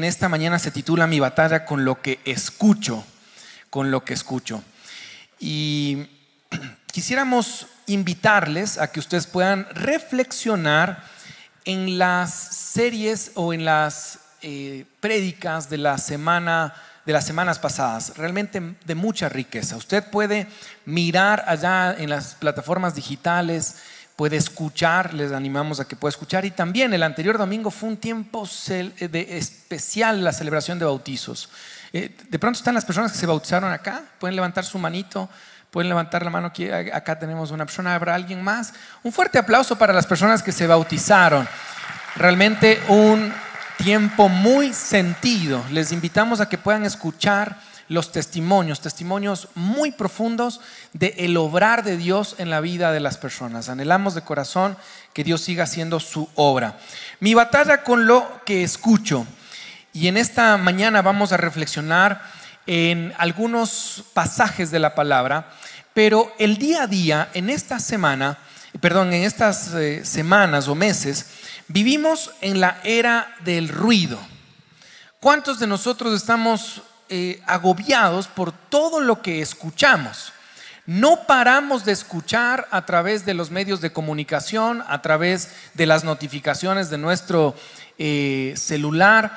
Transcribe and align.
en 0.00 0.04
esta 0.04 0.30
mañana 0.30 0.58
se 0.58 0.70
titula 0.70 1.06
Mi 1.06 1.20
batalla 1.20 1.66
con 1.66 1.84
lo 1.84 2.00
que 2.00 2.20
escucho, 2.24 3.04
con 3.68 3.90
lo 3.90 4.02
que 4.02 4.14
escucho. 4.14 4.64
Y 5.38 6.06
quisiéramos 6.90 7.66
invitarles 7.86 8.78
a 8.78 8.90
que 8.90 8.98
ustedes 8.98 9.26
puedan 9.26 9.66
reflexionar 9.74 11.04
en 11.66 11.98
las 11.98 12.32
series 12.32 13.32
o 13.34 13.52
en 13.52 13.66
las 13.66 14.20
eh, 14.40 14.86
prédicas 15.00 15.68
de 15.68 15.76
la 15.76 15.98
semana 15.98 16.72
de 17.04 17.12
las 17.12 17.26
semanas 17.26 17.58
pasadas, 17.58 18.16
realmente 18.16 18.76
de 18.84 18.94
mucha 18.94 19.28
riqueza. 19.28 19.76
Usted 19.76 20.04
puede 20.10 20.46
mirar 20.86 21.44
allá 21.46 21.92
en 21.92 22.08
las 22.08 22.36
plataformas 22.36 22.94
digitales, 22.94 23.76
puede 24.20 24.36
escuchar, 24.36 25.14
les 25.14 25.32
animamos 25.32 25.80
a 25.80 25.88
que 25.88 25.96
pueda 25.96 26.10
escuchar. 26.10 26.44
Y 26.44 26.50
también 26.50 26.92
el 26.92 27.02
anterior 27.02 27.38
domingo 27.38 27.70
fue 27.70 27.88
un 27.88 27.96
tiempo 27.96 28.46
de 28.66 29.38
especial 29.38 30.22
la 30.22 30.34
celebración 30.34 30.78
de 30.78 30.84
bautizos. 30.84 31.48
Eh, 31.90 32.14
de 32.28 32.38
pronto 32.38 32.58
están 32.58 32.74
las 32.74 32.84
personas 32.84 33.12
que 33.12 33.16
se 33.16 33.24
bautizaron 33.24 33.72
acá, 33.72 34.02
pueden 34.18 34.36
levantar 34.36 34.66
su 34.66 34.78
manito, 34.78 35.30
pueden 35.70 35.88
levantar 35.88 36.22
la 36.22 36.28
mano 36.28 36.48
aquí, 36.48 36.70
acá 36.70 37.18
tenemos 37.18 37.50
una 37.50 37.64
persona, 37.64 37.94
habrá 37.94 38.14
alguien 38.14 38.44
más. 38.44 38.74
Un 39.02 39.10
fuerte 39.10 39.38
aplauso 39.38 39.76
para 39.78 39.94
las 39.94 40.06
personas 40.06 40.42
que 40.42 40.52
se 40.52 40.66
bautizaron. 40.66 41.48
Realmente 42.14 42.78
un 42.88 43.32
tiempo 43.78 44.28
muy 44.28 44.74
sentido. 44.74 45.64
Les 45.70 45.92
invitamos 45.92 46.42
a 46.42 46.46
que 46.50 46.58
puedan 46.58 46.84
escuchar 46.84 47.56
los 47.90 48.12
testimonios, 48.12 48.80
testimonios 48.80 49.48
muy 49.56 49.90
profundos 49.90 50.60
de 50.92 51.12
el 51.18 51.36
obrar 51.36 51.82
de 51.82 51.96
Dios 51.96 52.36
en 52.38 52.48
la 52.48 52.60
vida 52.60 52.92
de 52.92 53.00
las 53.00 53.18
personas. 53.18 53.68
Anhelamos 53.68 54.14
de 54.14 54.22
corazón 54.22 54.76
que 55.12 55.24
Dios 55.24 55.40
siga 55.40 55.64
haciendo 55.64 55.98
su 55.98 56.28
obra. 56.36 56.78
Mi 57.18 57.34
batalla 57.34 57.82
con 57.82 58.06
lo 58.06 58.42
que 58.46 58.62
escucho. 58.62 59.26
Y 59.92 60.06
en 60.06 60.16
esta 60.16 60.56
mañana 60.56 61.02
vamos 61.02 61.32
a 61.32 61.36
reflexionar 61.36 62.22
en 62.64 63.12
algunos 63.18 64.04
pasajes 64.14 64.70
de 64.70 64.78
la 64.78 64.94
palabra, 64.94 65.50
pero 65.92 66.32
el 66.38 66.58
día 66.58 66.84
a 66.84 66.86
día, 66.86 67.28
en 67.34 67.50
esta 67.50 67.80
semana, 67.80 68.38
perdón, 68.80 69.12
en 69.12 69.24
estas 69.24 69.74
eh, 69.74 70.04
semanas 70.04 70.68
o 70.68 70.76
meses, 70.76 71.26
vivimos 71.66 72.30
en 72.40 72.60
la 72.60 72.78
era 72.84 73.34
del 73.40 73.68
ruido. 73.68 74.20
¿Cuántos 75.18 75.58
de 75.58 75.66
nosotros 75.66 76.14
estamos 76.14 76.82
eh, 77.10 77.42
agobiados 77.46 78.28
por 78.28 78.52
todo 78.52 79.00
lo 79.00 79.20
que 79.20 79.42
escuchamos? 79.42 80.32
No 80.86 81.26
paramos 81.26 81.84
de 81.84 81.92
escuchar 81.92 82.66
a 82.70 82.86
través 82.86 83.24
de 83.24 83.34
los 83.34 83.50
medios 83.50 83.80
de 83.80 83.92
comunicación, 83.92 84.82
a 84.88 85.02
través 85.02 85.50
de 85.74 85.86
las 85.86 86.04
notificaciones 86.04 86.90
de 86.90 86.98
nuestro 86.98 87.54
eh, 87.98 88.54
celular 88.56 89.36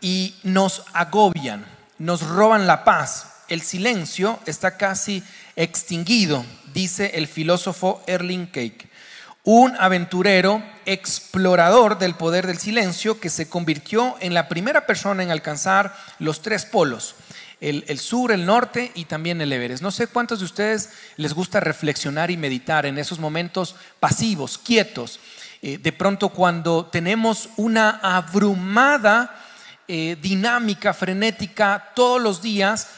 y 0.00 0.36
nos 0.42 0.84
agobian, 0.92 1.64
nos 1.98 2.22
roban 2.22 2.66
la 2.66 2.84
paz. 2.84 3.44
El 3.48 3.62
silencio 3.62 4.38
está 4.46 4.76
casi 4.76 5.22
extinguido, 5.56 6.44
dice 6.74 7.12
el 7.14 7.26
filósofo 7.26 8.02
Erling 8.06 8.46
Cake, 8.46 8.88
un 9.44 9.76
aventurero 9.78 10.62
explorador 10.86 11.98
del 11.98 12.14
poder 12.14 12.46
del 12.46 12.58
silencio 12.58 13.20
que 13.20 13.28
se 13.28 13.48
convirtió 13.48 14.16
en 14.20 14.32
la 14.32 14.48
primera 14.48 14.86
persona 14.86 15.22
en 15.22 15.30
alcanzar 15.30 15.94
los 16.18 16.40
tres 16.40 16.64
polos, 16.64 17.14
el, 17.60 17.98
sur, 17.98 18.32
el 18.32 18.46
norte 18.46 18.90
y 18.94 19.04
también 19.04 19.40
el 19.40 19.52
Everest. 19.52 19.82
No 19.82 19.90
sé 19.90 20.06
cuántos 20.06 20.38
de 20.38 20.46
ustedes 20.46 20.90
les 21.16 21.34
gusta 21.34 21.60
reflexionar 21.60 22.30
y 22.30 22.36
meditar 22.36 22.86
en 22.86 22.98
esos 22.98 23.18
momentos 23.18 23.76
pasivos, 24.00 24.58
quietos. 24.58 25.20
Eh, 25.62 25.78
de 25.78 25.92
pronto 25.92 26.30
cuando 26.30 26.86
tenemos 26.86 27.48
una 27.56 28.00
abrumada 28.02 29.34
eh, 29.88 30.16
dinámica, 30.20 30.92
frenética 30.92 31.92
todos 31.94 32.20
los 32.20 32.42
días, 32.42 32.88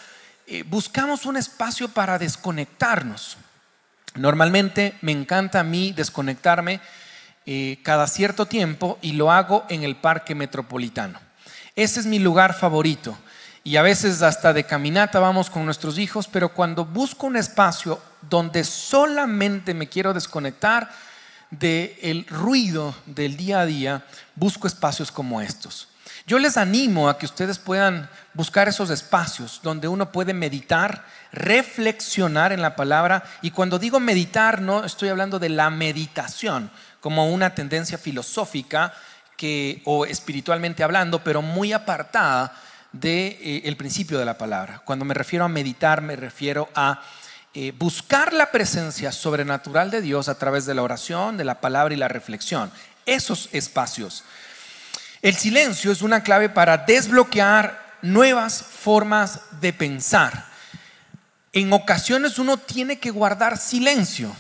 eh, 0.47 0.65
buscamos 0.65 1.27
un 1.27 1.37
espacio 1.37 1.89
para 1.89 2.19
desconectarnos. 2.19 3.37
Normalmente 4.17 4.95
me 5.03 5.13
encanta 5.13 5.61
a 5.61 5.65
mí 5.65 5.93
desconectarme 5.93 6.81
eh, 7.45 7.79
cada 7.83 8.07
cierto 8.07 8.47
tiempo 8.47 8.99
y 9.03 9.13
lo 9.13 9.31
hago 9.31 9.65
en 9.69 9.83
el 9.85 9.97
parque 9.97 10.35
metropolitano. 10.35 11.21
Ese 11.75 12.01
es 12.01 12.07
mi 12.07 12.19
lugar 12.19 12.55
favorito 12.55 13.17
y 13.63 13.77
a 13.77 13.83
veces 13.83 14.23
hasta 14.23 14.53
de 14.53 14.65
caminata 14.65 15.19
vamos 15.19 15.51
con 15.51 15.65
nuestros 15.65 15.99
hijos, 15.99 16.29
pero 16.29 16.51
cuando 16.55 16.85
busco 16.85 17.27
un 17.27 17.37
espacio 17.37 18.01
donde 18.23 18.65
solamente 18.65 19.75
me 19.75 19.89
quiero 19.89 20.15
desconectar 20.15 20.91
del 21.51 22.27
ruido 22.27 22.95
del 23.07 23.37
día 23.37 23.61
a 23.61 23.67
día, 23.67 24.05
busco 24.35 24.67
espacios 24.67 25.11
como 25.11 25.41
estos. 25.41 25.89
Yo 26.27 26.41
les 26.41 26.57
animo 26.57 27.09
a 27.09 27.19
que 27.19 27.27
ustedes 27.27 27.59
puedan 27.59 28.11
buscar 28.35 28.67
esos 28.69 28.91
espacios 28.91 29.61
donde 29.63 29.87
uno 29.87 30.11
puede 30.11 30.35
meditar, 30.35 31.05
reflexionar 31.31 32.53
en 32.53 32.61
la 32.61 32.75
palabra. 32.75 33.23
Y 33.43 33.53
cuando 33.53 33.79
digo 33.79 34.01
meditar, 34.01 34.61
no 34.61 34.85
estoy 34.85 35.09
hablando 35.09 35.39
de 35.39 35.51
la 35.51 35.71
meditación 35.71 36.71
como 37.01 37.33
una 37.33 37.55
tendencia 37.55 37.97
filosófica 37.97 38.93
o 39.85 40.07
espiritualmente 40.07 40.83
hablando, 40.83 41.23
pero 41.23 41.43
muy 41.43 41.73
apartada 41.73 42.53
del 42.91 43.03
de, 43.03 43.61
eh, 43.65 43.77
principio 43.77 44.19
de 44.19 44.25
la 44.25 44.39
palabra. 44.39 44.81
Cuando 44.85 45.05
me 45.05 45.15
refiero 45.15 45.45
a 45.45 45.49
meditar, 45.49 46.01
me 46.01 46.17
refiero 46.17 46.69
a 46.75 47.03
eh, 47.55 47.73
buscar 47.79 48.33
la 48.33 48.51
presencia 48.51 49.13
sobrenatural 49.13 49.91
de 49.91 50.01
Dios 50.01 50.29
a 50.29 50.39
través 50.39 50.67
de 50.67 50.75
la 50.75 50.83
oración, 50.83 51.37
de 51.37 51.45
la 51.45 51.61
palabra 51.61 51.95
y 51.95 51.99
la 51.99 52.09
reflexión. 52.09 52.71
Esos 53.05 53.49
espacios. 53.53 54.25
El 55.27 55.35
silencio 55.35 55.91
es 55.91 56.03
una 56.03 56.23
clave 56.23 56.49
para 56.49 56.77
desbloquear 56.77 57.97
nuevas 58.01 58.63
formas 58.63 59.41
de 59.61 59.73
pensar. 59.73 60.47
En 61.53 61.73
ocasiones 61.73 62.39
uno 62.39 62.59
tiene 62.59 63.01
que 63.01 63.11
guardar 63.11 63.59
silencio, 63.59 64.33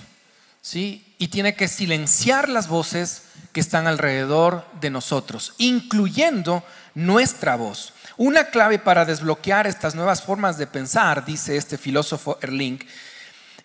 ¿sí? 0.62 1.16
Y 1.18 1.26
tiene 1.26 1.56
que 1.56 1.66
silenciar 1.66 2.48
las 2.48 2.68
voces 2.68 3.22
que 3.52 3.58
están 3.58 3.88
alrededor 3.88 4.64
de 4.80 4.90
nosotros, 4.90 5.54
incluyendo 5.58 6.62
nuestra 6.94 7.56
voz. 7.56 7.92
Una 8.16 8.44
clave 8.50 8.78
para 8.78 9.04
desbloquear 9.04 9.66
estas 9.66 9.96
nuevas 9.96 10.22
formas 10.22 10.56
de 10.56 10.68
pensar, 10.68 11.24
dice 11.24 11.56
este 11.56 11.78
filósofo 11.78 12.38
Erling, 12.40 12.78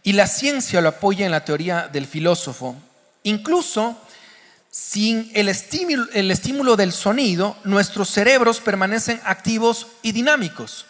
y 0.01 0.13
la 0.13 0.25
ciencia 0.25 0.81
lo 0.81 0.89
apoya 0.89 1.27
en 1.27 1.31
la 1.31 1.45
teoría 1.45 1.87
del 1.87 2.07
filósofo, 2.07 2.75
incluso 3.21 3.95
sin 4.71 5.29
el 5.33 5.49
estímulo, 5.49 6.77
del 6.77 6.93
sonido, 6.93 7.57
nuestros 7.65 8.09
cerebros 8.09 8.61
permanecen 8.61 9.19
activos 9.25 9.87
y 10.01 10.13
dinámicos. 10.13 10.85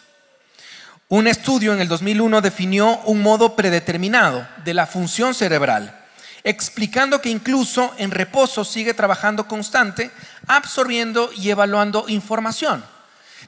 Un 1.08 1.26
estudio 1.26 1.74
en 1.74 1.80
el 1.80 1.88
2001 1.88 2.40
definió 2.40 2.98
un 3.00 3.20
modo 3.20 3.56
predeterminado 3.56 4.46
de 4.64 4.72
la 4.72 4.86
función 4.86 5.34
cerebral, 5.34 5.98
explicando 6.44 7.20
que 7.20 7.28
incluso 7.28 7.92
en 7.98 8.12
reposo 8.12 8.64
sigue 8.64 8.94
trabajando 8.94 9.48
constante, 9.48 10.12
absorbiendo 10.46 11.30
y 11.36 11.50
evaluando 11.50 12.04
información. 12.08 12.84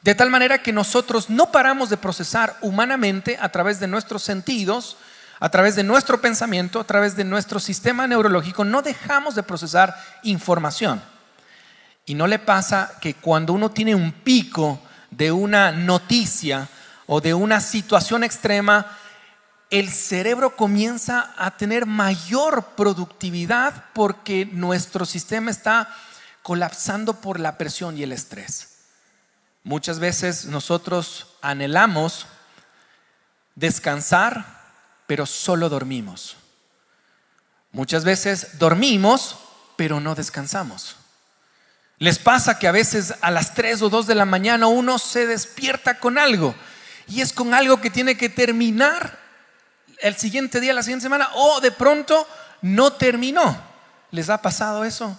De 0.02 0.16
tal 0.16 0.30
manera 0.30 0.62
que 0.62 0.72
nosotros 0.72 1.30
no 1.30 1.52
paramos 1.52 1.88
de 1.88 1.96
procesar 1.96 2.58
humanamente 2.60 3.38
a 3.40 3.50
través 3.50 3.78
de 3.78 3.86
nuestros 3.86 4.22
sentidos, 4.24 4.96
a 5.40 5.48
través 5.48 5.76
de 5.76 5.82
nuestro 5.82 6.20
pensamiento, 6.20 6.80
a 6.80 6.84
través 6.84 7.16
de 7.16 7.24
nuestro 7.24 7.60
sistema 7.60 8.06
neurológico, 8.06 8.64
no 8.64 8.82
dejamos 8.82 9.34
de 9.34 9.42
procesar 9.42 9.94
información. 10.22 11.02
Y 12.06 12.14
no 12.14 12.26
le 12.26 12.38
pasa 12.38 12.92
que 13.00 13.14
cuando 13.14 13.52
uno 13.52 13.70
tiene 13.70 13.94
un 13.94 14.12
pico 14.12 14.80
de 15.10 15.32
una 15.32 15.72
noticia 15.72 16.68
o 17.06 17.20
de 17.20 17.34
una 17.34 17.60
situación 17.60 18.24
extrema, 18.24 18.86
el 19.70 19.90
cerebro 19.90 20.54
comienza 20.56 21.34
a 21.36 21.56
tener 21.56 21.86
mayor 21.86 22.74
productividad 22.76 23.86
porque 23.92 24.46
nuestro 24.46 25.04
sistema 25.04 25.50
está 25.50 25.88
colapsando 26.42 27.20
por 27.20 27.40
la 27.40 27.56
presión 27.56 27.96
y 27.96 28.02
el 28.02 28.12
estrés. 28.12 28.74
Muchas 29.62 29.98
veces 29.98 30.44
nosotros 30.44 31.26
anhelamos 31.40 32.26
descansar, 33.54 34.53
pero 35.06 35.26
solo 35.26 35.68
dormimos. 35.68 36.36
Muchas 37.72 38.04
veces 38.04 38.58
dormimos, 38.58 39.36
pero 39.76 40.00
no 40.00 40.14
descansamos. 40.14 40.96
Les 41.98 42.18
pasa 42.18 42.58
que 42.58 42.68
a 42.68 42.72
veces 42.72 43.14
a 43.20 43.30
las 43.30 43.54
3 43.54 43.82
o 43.82 43.88
2 43.88 44.06
de 44.06 44.14
la 44.14 44.24
mañana 44.24 44.66
uno 44.66 44.98
se 44.98 45.26
despierta 45.26 45.98
con 45.98 46.18
algo 46.18 46.54
y 47.08 47.20
es 47.20 47.32
con 47.32 47.54
algo 47.54 47.80
que 47.80 47.90
tiene 47.90 48.16
que 48.16 48.28
terminar 48.28 49.18
el 50.00 50.16
siguiente 50.16 50.60
día, 50.60 50.74
la 50.74 50.82
siguiente 50.82 51.04
semana, 51.04 51.28
o 51.34 51.60
de 51.60 51.70
pronto 51.70 52.26
no 52.62 52.92
terminó. 52.92 53.56
¿Les 54.10 54.28
ha 54.28 54.42
pasado 54.42 54.84
eso? 54.84 55.18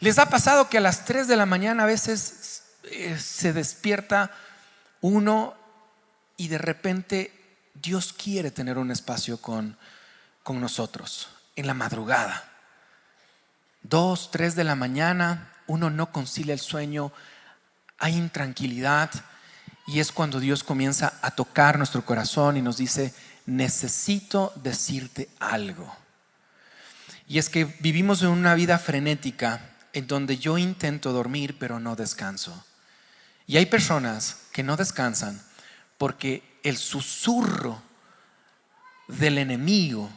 ¿Les 0.00 0.18
ha 0.18 0.28
pasado 0.28 0.68
que 0.68 0.78
a 0.78 0.80
las 0.80 1.04
3 1.04 1.28
de 1.28 1.36
la 1.36 1.46
mañana 1.46 1.84
a 1.84 1.86
veces 1.86 2.62
eh, 2.84 3.18
se 3.18 3.52
despierta 3.52 4.30
uno 5.00 5.54
y 6.36 6.48
de 6.48 6.58
repente 6.58 7.43
Dios 7.84 8.14
quiere 8.14 8.50
tener 8.50 8.78
un 8.78 8.90
espacio 8.90 9.36
con, 9.36 9.76
con 10.42 10.58
nosotros 10.58 11.28
en 11.54 11.66
la 11.66 11.74
madrugada. 11.74 12.50
Dos, 13.82 14.30
tres 14.30 14.54
de 14.54 14.64
la 14.64 14.74
mañana, 14.74 15.52
uno 15.66 15.90
no 15.90 16.10
concilia 16.10 16.54
el 16.54 16.60
sueño, 16.60 17.12
hay 17.98 18.16
intranquilidad 18.16 19.10
y 19.86 20.00
es 20.00 20.12
cuando 20.12 20.40
Dios 20.40 20.64
comienza 20.64 21.18
a 21.20 21.32
tocar 21.32 21.76
nuestro 21.76 22.06
corazón 22.06 22.56
y 22.56 22.62
nos 22.62 22.78
dice, 22.78 23.12
necesito 23.44 24.54
decirte 24.56 25.28
algo. 25.38 25.94
Y 27.28 27.36
es 27.36 27.50
que 27.50 27.66
vivimos 27.80 28.22
en 28.22 28.28
una 28.28 28.54
vida 28.54 28.78
frenética 28.78 29.60
en 29.92 30.06
donde 30.06 30.38
yo 30.38 30.56
intento 30.56 31.12
dormir 31.12 31.58
pero 31.58 31.80
no 31.80 31.96
descanso. 31.96 32.64
Y 33.46 33.58
hay 33.58 33.66
personas 33.66 34.38
que 34.52 34.62
no 34.62 34.78
descansan 34.78 35.42
porque 35.98 36.53
el 36.64 36.76
susurro 36.76 37.80
del 39.06 39.38
enemigo 39.38 40.10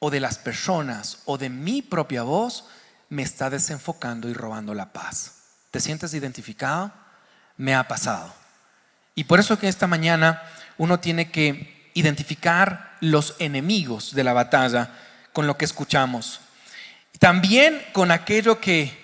o 0.00 0.10
de 0.10 0.18
las 0.18 0.38
personas 0.38 1.18
o 1.26 1.38
de 1.38 1.48
mi 1.48 1.82
propia 1.82 2.24
voz 2.24 2.64
me 3.08 3.22
está 3.22 3.50
desenfocando 3.50 4.28
y 4.28 4.32
robando 4.32 4.74
la 4.74 4.92
paz. 4.92 5.34
¿Te 5.70 5.80
sientes 5.80 6.14
identificado? 6.14 6.90
Me 7.56 7.74
ha 7.74 7.86
pasado. 7.86 8.34
Y 9.14 9.24
por 9.24 9.38
eso 9.38 9.58
que 9.58 9.68
esta 9.68 9.86
mañana 9.86 10.42
uno 10.78 10.98
tiene 10.98 11.30
que 11.30 11.90
identificar 11.94 12.96
los 13.00 13.36
enemigos 13.38 14.14
de 14.14 14.24
la 14.24 14.32
batalla 14.32 14.90
con 15.32 15.46
lo 15.46 15.58
que 15.58 15.66
escuchamos. 15.66 16.40
También 17.18 17.84
con 17.92 18.10
aquello 18.10 18.60
que 18.60 18.98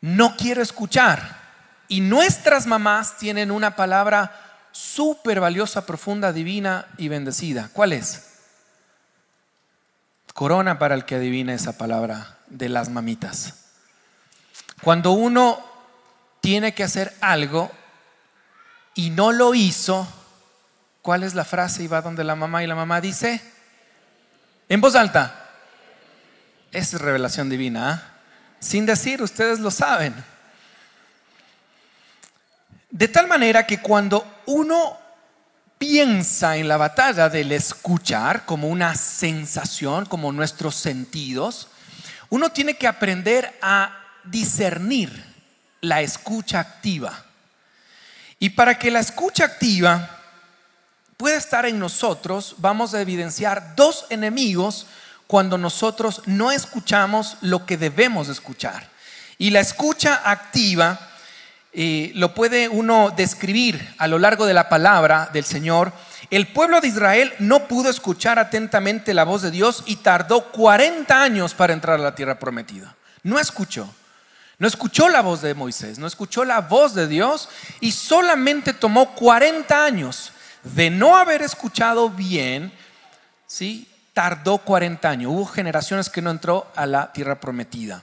no 0.00 0.36
quiero 0.36 0.62
escuchar. 0.62 1.38
Y 1.86 2.00
nuestras 2.00 2.66
mamás 2.66 3.16
tienen 3.18 3.50
una 3.50 3.76
palabra 3.76 4.49
súper 4.72 5.40
valiosa, 5.40 5.86
profunda, 5.86 6.32
divina 6.32 6.86
y 6.98 7.08
bendecida. 7.08 7.70
¿Cuál 7.72 7.92
es? 7.92 8.26
Corona 10.34 10.78
para 10.78 10.94
el 10.94 11.04
que 11.04 11.16
adivina 11.16 11.54
esa 11.54 11.76
palabra 11.76 12.38
de 12.46 12.68
las 12.68 12.88
mamitas. 12.88 13.54
Cuando 14.82 15.12
uno 15.12 15.62
tiene 16.40 16.72
que 16.72 16.84
hacer 16.84 17.14
algo 17.20 17.70
y 18.94 19.10
no 19.10 19.32
lo 19.32 19.54
hizo, 19.54 20.08
¿cuál 21.02 21.22
es 21.22 21.34
la 21.34 21.44
frase? 21.44 21.82
Y 21.82 21.88
va 21.88 22.00
donde 22.00 22.24
la 22.24 22.34
mamá 22.34 22.62
y 22.62 22.66
la 22.66 22.74
mamá 22.74 23.00
dice, 23.00 23.42
en 24.68 24.80
voz 24.80 24.94
alta, 24.94 25.48
es 26.72 26.92
revelación 26.94 27.48
divina. 27.48 27.90
¿ah? 27.90 28.20
Sin 28.60 28.86
decir, 28.86 29.22
ustedes 29.22 29.58
lo 29.58 29.70
saben. 29.70 30.14
De 32.90 33.08
tal 33.08 33.28
manera 33.28 33.66
que 33.66 33.80
cuando 33.80 34.42
uno 34.46 34.98
piensa 35.78 36.56
en 36.56 36.68
la 36.68 36.76
batalla 36.76 37.28
del 37.28 37.52
escuchar 37.52 38.44
como 38.44 38.68
una 38.68 38.94
sensación, 38.94 40.06
como 40.06 40.32
nuestros 40.32 40.74
sentidos, 40.74 41.68
uno 42.28 42.50
tiene 42.50 42.74
que 42.74 42.86
aprender 42.86 43.58
a 43.62 43.96
discernir 44.24 45.24
la 45.80 46.02
escucha 46.02 46.60
activa. 46.60 47.24
Y 48.38 48.50
para 48.50 48.78
que 48.78 48.90
la 48.90 49.00
escucha 49.00 49.44
activa 49.44 50.18
pueda 51.16 51.36
estar 51.36 51.66
en 51.66 51.78
nosotros, 51.78 52.56
vamos 52.58 52.92
a 52.92 53.00
evidenciar 53.00 53.76
dos 53.76 54.06
enemigos 54.10 54.86
cuando 55.26 55.58
nosotros 55.58 56.22
no 56.26 56.50
escuchamos 56.50 57.36
lo 57.40 57.66
que 57.66 57.76
debemos 57.76 58.28
escuchar. 58.28 58.88
Y 59.38 59.50
la 59.50 59.60
escucha 59.60 60.22
activa 60.24 61.09
eh, 61.72 62.10
lo 62.14 62.34
puede 62.34 62.68
uno 62.68 63.12
describir 63.16 63.94
a 63.98 64.08
lo 64.08 64.18
largo 64.18 64.46
de 64.46 64.54
la 64.54 64.68
palabra 64.68 65.30
del 65.32 65.44
Señor. 65.44 65.92
El 66.30 66.48
pueblo 66.48 66.80
de 66.80 66.88
Israel 66.88 67.32
no 67.38 67.68
pudo 67.68 67.90
escuchar 67.90 68.38
atentamente 68.38 69.14
la 69.14 69.24
voz 69.24 69.42
de 69.42 69.50
Dios 69.50 69.84
y 69.86 69.96
tardó 69.96 70.50
40 70.50 71.22
años 71.22 71.54
para 71.54 71.72
entrar 71.72 72.00
a 72.00 72.02
la 72.02 72.14
tierra 72.14 72.38
prometida. 72.38 72.96
No 73.22 73.38
escuchó. 73.38 73.88
No 74.58 74.66
escuchó 74.66 75.08
la 75.08 75.22
voz 75.22 75.40
de 75.40 75.54
Moisés, 75.54 75.98
no 75.98 76.06
escuchó 76.06 76.44
la 76.44 76.60
voz 76.60 76.94
de 76.94 77.06
Dios 77.06 77.48
y 77.80 77.92
solamente 77.92 78.74
tomó 78.74 79.14
40 79.14 79.84
años 79.84 80.32
de 80.62 80.90
no 80.90 81.16
haber 81.16 81.40
escuchado 81.40 82.10
bien, 82.10 82.70
¿sí? 83.46 83.88
tardó 84.12 84.58
40 84.58 85.08
años. 85.08 85.32
Hubo 85.32 85.46
generaciones 85.46 86.10
que 86.10 86.20
no 86.20 86.30
entró 86.30 86.70
a 86.76 86.84
la 86.84 87.10
tierra 87.12 87.40
prometida. 87.40 88.02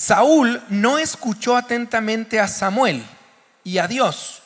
Saúl 0.00 0.62
no 0.70 0.98
escuchó 0.98 1.58
atentamente 1.58 2.40
a 2.40 2.48
Samuel 2.48 3.04
y 3.64 3.76
a 3.76 3.86
Dios. 3.86 4.40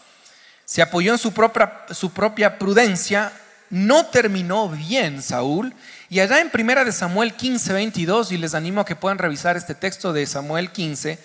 Se 0.64 0.82
apoyó 0.82 1.12
en 1.12 1.18
su 1.18 1.32
propia, 1.32 1.84
su 1.92 2.10
propia 2.10 2.58
prudencia. 2.58 3.32
No 3.70 4.06
terminó 4.06 4.68
bien 4.68 5.22
Saúl. 5.22 5.72
Y 6.10 6.18
allá 6.18 6.40
en 6.40 6.50
primera 6.50 6.84
de 6.84 6.90
Samuel 6.90 7.34
15, 7.34 7.72
22, 7.72 8.32
y 8.32 8.38
les 8.38 8.56
animo 8.56 8.80
a 8.80 8.84
que 8.84 8.96
puedan 8.96 9.18
revisar 9.18 9.56
este 9.56 9.76
texto 9.76 10.12
de 10.12 10.26
Samuel 10.26 10.72
15, 10.72 11.20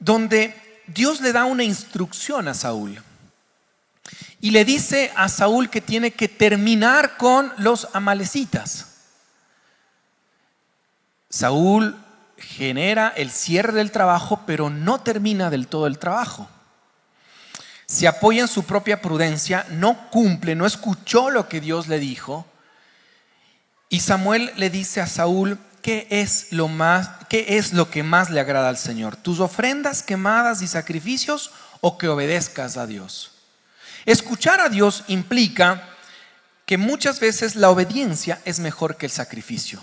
donde 0.00 0.82
Dios 0.88 1.20
le 1.20 1.32
da 1.32 1.44
una 1.44 1.62
instrucción 1.62 2.48
a 2.48 2.54
Saúl 2.54 3.00
y 4.40 4.50
le 4.50 4.64
dice 4.64 5.12
a 5.14 5.28
Saúl 5.28 5.70
que 5.70 5.80
tiene 5.80 6.10
que 6.10 6.26
terminar 6.26 7.16
con 7.18 7.52
los 7.56 7.86
amalecitas. 7.92 8.88
Saúl 11.30 11.96
genera 12.42 13.12
el 13.16 13.30
cierre 13.30 13.72
del 13.72 13.90
trabajo, 13.90 14.42
pero 14.46 14.68
no 14.68 15.00
termina 15.00 15.50
del 15.50 15.68
todo 15.68 15.86
el 15.86 15.98
trabajo. 15.98 16.48
Se 17.86 18.08
apoya 18.08 18.42
en 18.42 18.48
su 18.48 18.64
propia 18.64 19.00
prudencia, 19.00 19.66
no 19.70 20.10
cumple, 20.10 20.54
no 20.54 20.66
escuchó 20.66 21.30
lo 21.30 21.48
que 21.48 21.60
Dios 21.60 21.88
le 21.88 21.98
dijo. 21.98 22.46
Y 23.88 24.00
Samuel 24.00 24.50
le 24.56 24.70
dice 24.70 25.00
a 25.00 25.06
Saúl, 25.06 25.58
¿qué 25.82 26.06
es 26.10 26.52
lo 26.52 26.68
más 26.68 27.10
qué 27.28 27.58
es 27.58 27.72
lo 27.72 27.90
que 27.90 28.02
más 28.02 28.30
le 28.30 28.40
agrada 28.40 28.68
al 28.68 28.78
Señor? 28.78 29.16
¿Tus 29.16 29.40
ofrendas 29.40 30.02
quemadas 30.02 30.62
y 30.62 30.66
sacrificios 30.66 31.50
o 31.80 31.98
que 31.98 32.08
obedezcas 32.08 32.76
a 32.76 32.86
Dios? 32.86 33.32
Escuchar 34.04 34.60
a 34.60 34.68
Dios 34.68 35.04
implica 35.08 35.82
que 36.66 36.78
muchas 36.78 37.20
veces 37.20 37.56
la 37.56 37.70
obediencia 37.70 38.40
es 38.44 38.58
mejor 38.58 38.96
que 38.96 39.06
el 39.06 39.12
sacrificio. 39.12 39.82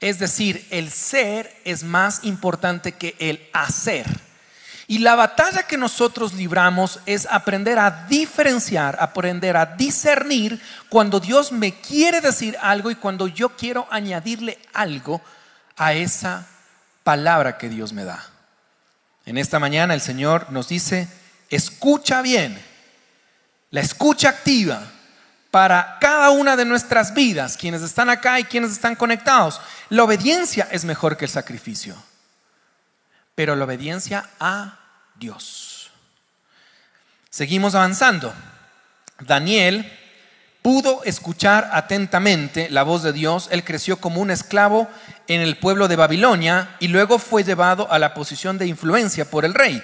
Es 0.00 0.18
decir, 0.18 0.66
el 0.70 0.90
ser 0.90 1.54
es 1.64 1.82
más 1.82 2.20
importante 2.22 2.92
que 2.92 3.16
el 3.18 3.48
hacer. 3.52 4.06
Y 4.86 4.98
la 4.98 5.16
batalla 5.16 5.64
que 5.64 5.76
nosotros 5.76 6.32
libramos 6.32 7.00
es 7.04 7.26
aprender 7.30 7.78
a 7.78 8.06
diferenciar, 8.06 8.96
aprender 9.00 9.56
a 9.56 9.66
discernir 9.66 10.60
cuando 10.88 11.20
Dios 11.20 11.52
me 11.52 11.74
quiere 11.80 12.20
decir 12.20 12.56
algo 12.62 12.90
y 12.90 12.94
cuando 12.94 13.26
yo 13.28 13.50
quiero 13.50 13.86
añadirle 13.90 14.58
algo 14.72 15.20
a 15.76 15.92
esa 15.92 16.46
palabra 17.04 17.58
que 17.58 17.68
Dios 17.68 17.92
me 17.92 18.04
da. 18.04 18.24
En 19.26 19.36
esta 19.36 19.58
mañana 19.58 19.92
el 19.92 20.00
Señor 20.00 20.50
nos 20.50 20.68
dice, 20.68 21.06
escucha 21.50 22.22
bien 22.22 22.58
la 23.70 23.80
escucha 23.80 24.30
activa 24.30 24.82
para 25.50 25.98
cada 26.00 26.30
una 26.30 26.56
de 26.56 26.64
nuestras 26.64 27.14
vidas, 27.14 27.56
quienes 27.56 27.82
están 27.82 28.10
acá 28.10 28.38
y 28.38 28.44
quienes 28.44 28.72
están 28.72 28.94
conectados. 28.94 29.60
La 29.88 30.04
obediencia 30.04 30.68
es 30.70 30.84
mejor 30.84 31.16
que 31.16 31.24
el 31.24 31.30
sacrificio, 31.30 31.96
pero 33.34 33.56
la 33.56 33.64
obediencia 33.64 34.28
a 34.38 34.78
Dios. 35.14 35.90
Seguimos 37.30 37.74
avanzando. 37.74 38.32
Daniel 39.20 39.90
pudo 40.62 41.02
escuchar 41.04 41.70
atentamente 41.72 42.68
la 42.70 42.82
voz 42.82 43.02
de 43.02 43.12
Dios. 43.12 43.48
Él 43.50 43.64
creció 43.64 43.98
como 43.98 44.20
un 44.20 44.30
esclavo 44.30 44.88
en 45.28 45.40
el 45.40 45.56
pueblo 45.56 45.88
de 45.88 45.96
Babilonia 45.96 46.76
y 46.78 46.88
luego 46.88 47.18
fue 47.18 47.44
llevado 47.44 47.90
a 47.90 47.98
la 47.98 48.12
posición 48.12 48.58
de 48.58 48.66
influencia 48.66 49.30
por 49.30 49.44
el 49.44 49.54
rey. 49.54 49.82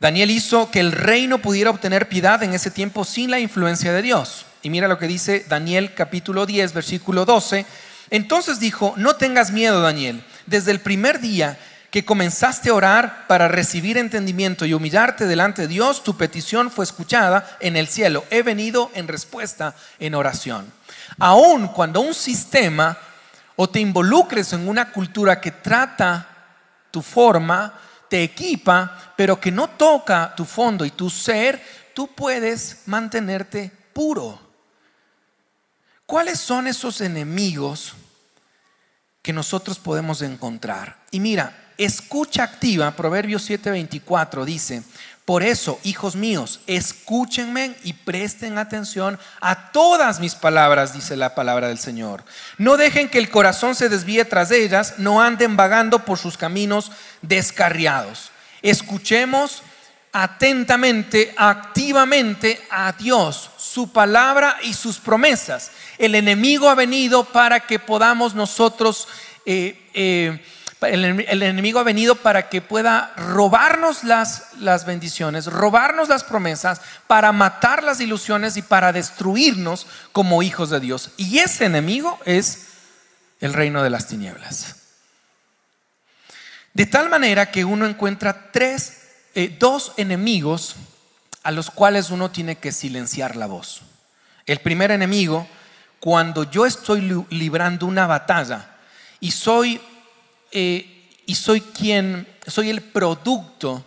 Daniel 0.00 0.30
hizo 0.30 0.70
que 0.70 0.80
el 0.80 0.92
reino 0.92 1.38
pudiera 1.38 1.70
obtener 1.70 2.08
piedad 2.08 2.42
en 2.42 2.54
ese 2.54 2.70
tiempo 2.70 3.04
sin 3.04 3.30
la 3.30 3.40
influencia 3.40 3.92
de 3.92 4.02
Dios. 4.02 4.46
Y 4.64 4.70
mira 4.70 4.88
lo 4.88 4.98
que 4.98 5.06
dice 5.06 5.44
Daniel 5.46 5.92
capítulo 5.94 6.46
10, 6.46 6.72
versículo 6.72 7.26
12. 7.26 7.66
Entonces 8.08 8.60
dijo, 8.60 8.94
no 8.96 9.16
tengas 9.16 9.50
miedo, 9.50 9.82
Daniel. 9.82 10.24
Desde 10.46 10.70
el 10.70 10.80
primer 10.80 11.20
día 11.20 11.58
que 11.90 12.06
comenzaste 12.06 12.70
a 12.70 12.74
orar 12.74 13.26
para 13.26 13.46
recibir 13.48 13.98
entendimiento 13.98 14.64
y 14.64 14.72
humillarte 14.72 15.26
delante 15.26 15.62
de 15.62 15.68
Dios, 15.68 16.02
tu 16.02 16.16
petición 16.16 16.70
fue 16.70 16.86
escuchada 16.86 17.58
en 17.60 17.76
el 17.76 17.88
cielo. 17.88 18.24
He 18.30 18.42
venido 18.42 18.90
en 18.94 19.06
respuesta 19.06 19.74
en 19.98 20.14
oración. 20.14 20.72
Aun 21.18 21.68
cuando 21.68 22.00
un 22.00 22.14
sistema 22.14 22.96
o 23.56 23.68
te 23.68 23.80
involucres 23.80 24.54
en 24.54 24.66
una 24.66 24.90
cultura 24.92 25.42
que 25.42 25.50
trata 25.50 26.26
tu 26.90 27.02
forma, 27.02 27.78
te 28.08 28.22
equipa, 28.22 29.12
pero 29.14 29.38
que 29.38 29.52
no 29.52 29.68
toca 29.68 30.34
tu 30.34 30.46
fondo 30.46 30.86
y 30.86 30.90
tu 30.90 31.10
ser, 31.10 31.62
tú 31.92 32.14
puedes 32.14 32.84
mantenerte 32.86 33.70
puro. 33.92 34.43
¿Cuáles 36.14 36.38
son 36.38 36.68
esos 36.68 37.00
enemigos 37.00 37.94
que 39.20 39.32
nosotros 39.32 39.80
podemos 39.80 40.22
encontrar? 40.22 40.96
Y 41.10 41.18
mira, 41.18 41.72
escucha 41.76 42.44
activa, 42.44 42.92
Proverbios 42.92 43.50
7:24 43.50 44.44
dice, 44.44 44.84
por 45.24 45.42
eso, 45.42 45.80
hijos 45.82 46.14
míos, 46.14 46.60
escúchenme 46.68 47.74
y 47.82 47.94
presten 47.94 48.58
atención 48.58 49.18
a 49.40 49.72
todas 49.72 50.20
mis 50.20 50.36
palabras, 50.36 50.92
dice 50.92 51.16
la 51.16 51.34
palabra 51.34 51.66
del 51.66 51.80
Señor. 51.80 52.22
No 52.58 52.76
dejen 52.76 53.08
que 53.08 53.18
el 53.18 53.28
corazón 53.28 53.74
se 53.74 53.88
desvíe 53.88 54.24
tras 54.24 54.52
ellas, 54.52 54.94
no 54.98 55.20
anden 55.20 55.56
vagando 55.56 56.04
por 56.04 56.18
sus 56.18 56.36
caminos 56.38 56.92
descarriados. 57.22 58.30
Escuchemos 58.62 59.64
atentamente, 60.14 61.34
activamente 61.36 62.64
a 62.70 62.92
Dios, 62.92 63.50
su 63.58 63.90
palabra 63.90 64.58
y 64.62 64.72
sus 64.72 64.98
promesas. 64.98 65.72
El 65.98 66.14
enemigo 66.14 66.68
ha 66.68 66.76
venido 66.76 67.24
para 67.24 67.66
que 67.66 67.80
podamos 67.80 68.32
nosotros, 68.32 69.08
eh, 69.44 69.90
eh, 69.92 70.40
el, 70.82 71.42
enemigo 71.42 71.80
ha 71.80 71.82
venido 71.82 72.14
para 72.14 72.48
que 72.48 72.62
pueda 72.62 73.12
robarnos 73.16 74.04
las, 74.04 74.54
las 74.60 74.86
bendiciones, 74.86 75.46
robarnos 75.46 76.08
las 76.08 76.22
promesas, 76.22 76.80
para 77.08 77.32
matar 77.32 77.82
las 77.82 78.00
ilusiones 78.00 78.56
y 78.56 78.62
para 78.62 78.92
destruirnos 78.92 79.88
como 80.12 80.44
hijos 80.44 80.70
de 80.70 80.78
Dios. 80.78 81.10
Y 81.16 81.38
ese 81.40 81.64
enemigo 81.64 82.20
es 82.24 82.68
el 83.40 83.52
reino 83.52 83.82
de 83.82 83.90
las 83.90 84.06
tinieblas. 84.06 84.76
De 86.72 86.86
tal 86.86 87.10
manera 87.10 87.50
que 87.50 87.64
uno 87.64 87.84
encuentra 87.84 88.52
tres, 88.52 89.03
eh, 89.34 89.56
dos 89.58 89.92
enemigos 89.96 90.76
a 91.42 91.50
los 91.50 91.70
cuales 91.70 92.10
uno 92.10 92.30
tiene 92.30 92.56
que 92.56 92.72
silenciar 92.72 93.36
la 93.36 93.46
voz. 93.46 93.82
El 94.46 94.60
primer 94.60 94.90
enemigo, 94.90 95.46
cuando 96.00 96.50
yo 96.50 96.66
estoy 96.66 97.24
librando 97.30 97.86
una 97.86 98.06
batalla 98.06 98.76
y 99.20 99.30
soy, 99.30 99.80
eh, 100.52 101.10
y 101.26 101.34
soy 101.34 101.60
quien, 101.60 102.28
soy 102.46 102.70
el 102.70 102.82
producto 102.82 103.84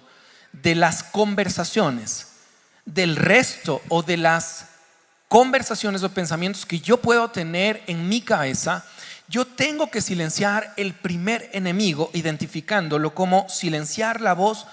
de 0.51 0.75
las 0.75 1.03
conversaciones, 1.03 2.27
del 2.85 3.15
resto 3.15 3.81
o 3.89 4.01
de 4.01 4.17
las 4.17 4.65
conversaciones 5.27 6.03
o 6.03 6.09
pensamientos 6.09 6.65
que 6.65 6.79
yo 6.79 6.97
puedo 6.97 7.29
tener 7.29 7.83
en 7.87 8.07
mi 8.07 8.21
cabeza, 8.21 8.85
yo 9.27 9.45
tengo 9.45 9.91
que 9.91 10.01
silenciar 10.01 10.73
el 10.77 10.93
primer 10.93 11.49
enemigo, 11.53 12.09
identificándolo 12.13 13.13
como 13.13 13.47
silenciar 13.49 14.21
la 14.21 14.33
voz 14.33 14.65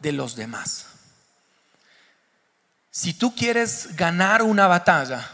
de 0.00 0.12
los 0.12 0.36
demás. 0.36 0.86
Si 2.90 3.14
tú 3.14 3.34
quieres 3.34 3.96
ganar 3.96 4.42
una 4.42 4.66
batalla 4.66 5.28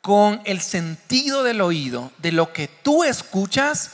con 0.00 0.40
el 0.44 0.60
sentido 0.60 1.42
del 1.42 1.60
oído, 1.60 2.12
de 2.18 2.32
lo 2.32 2.52
que 2.52 2.68
tú 2.68 3.02
escuchas, 3.04 3.92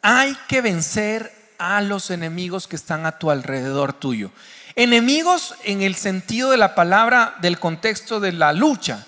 hay 0.00 0.36
que 0.48 0.62
vencer 0.62 1.32
a 1.58 1.82
los 1.82 2.10
enemigos 2.10 2.66
que 2.66 2.76
están 2.76 3.04
a 3.04 3.18
tu 3.18 3.30
alrededor 3.30 3.92
tuyo. 3.92 4.30
Enemigos 4.74 5.54
en 5.64 5.82
el 5.82 5.96
sentido 5.96 6.50
de 6.50 6.56
la 6.56 6.74
palabra, 6.74 7.36
del 7.40 7.58
contexto 7.58 8.20
de 8.20 8.32
la 8.32 8.52
lucha. 8.52 9.04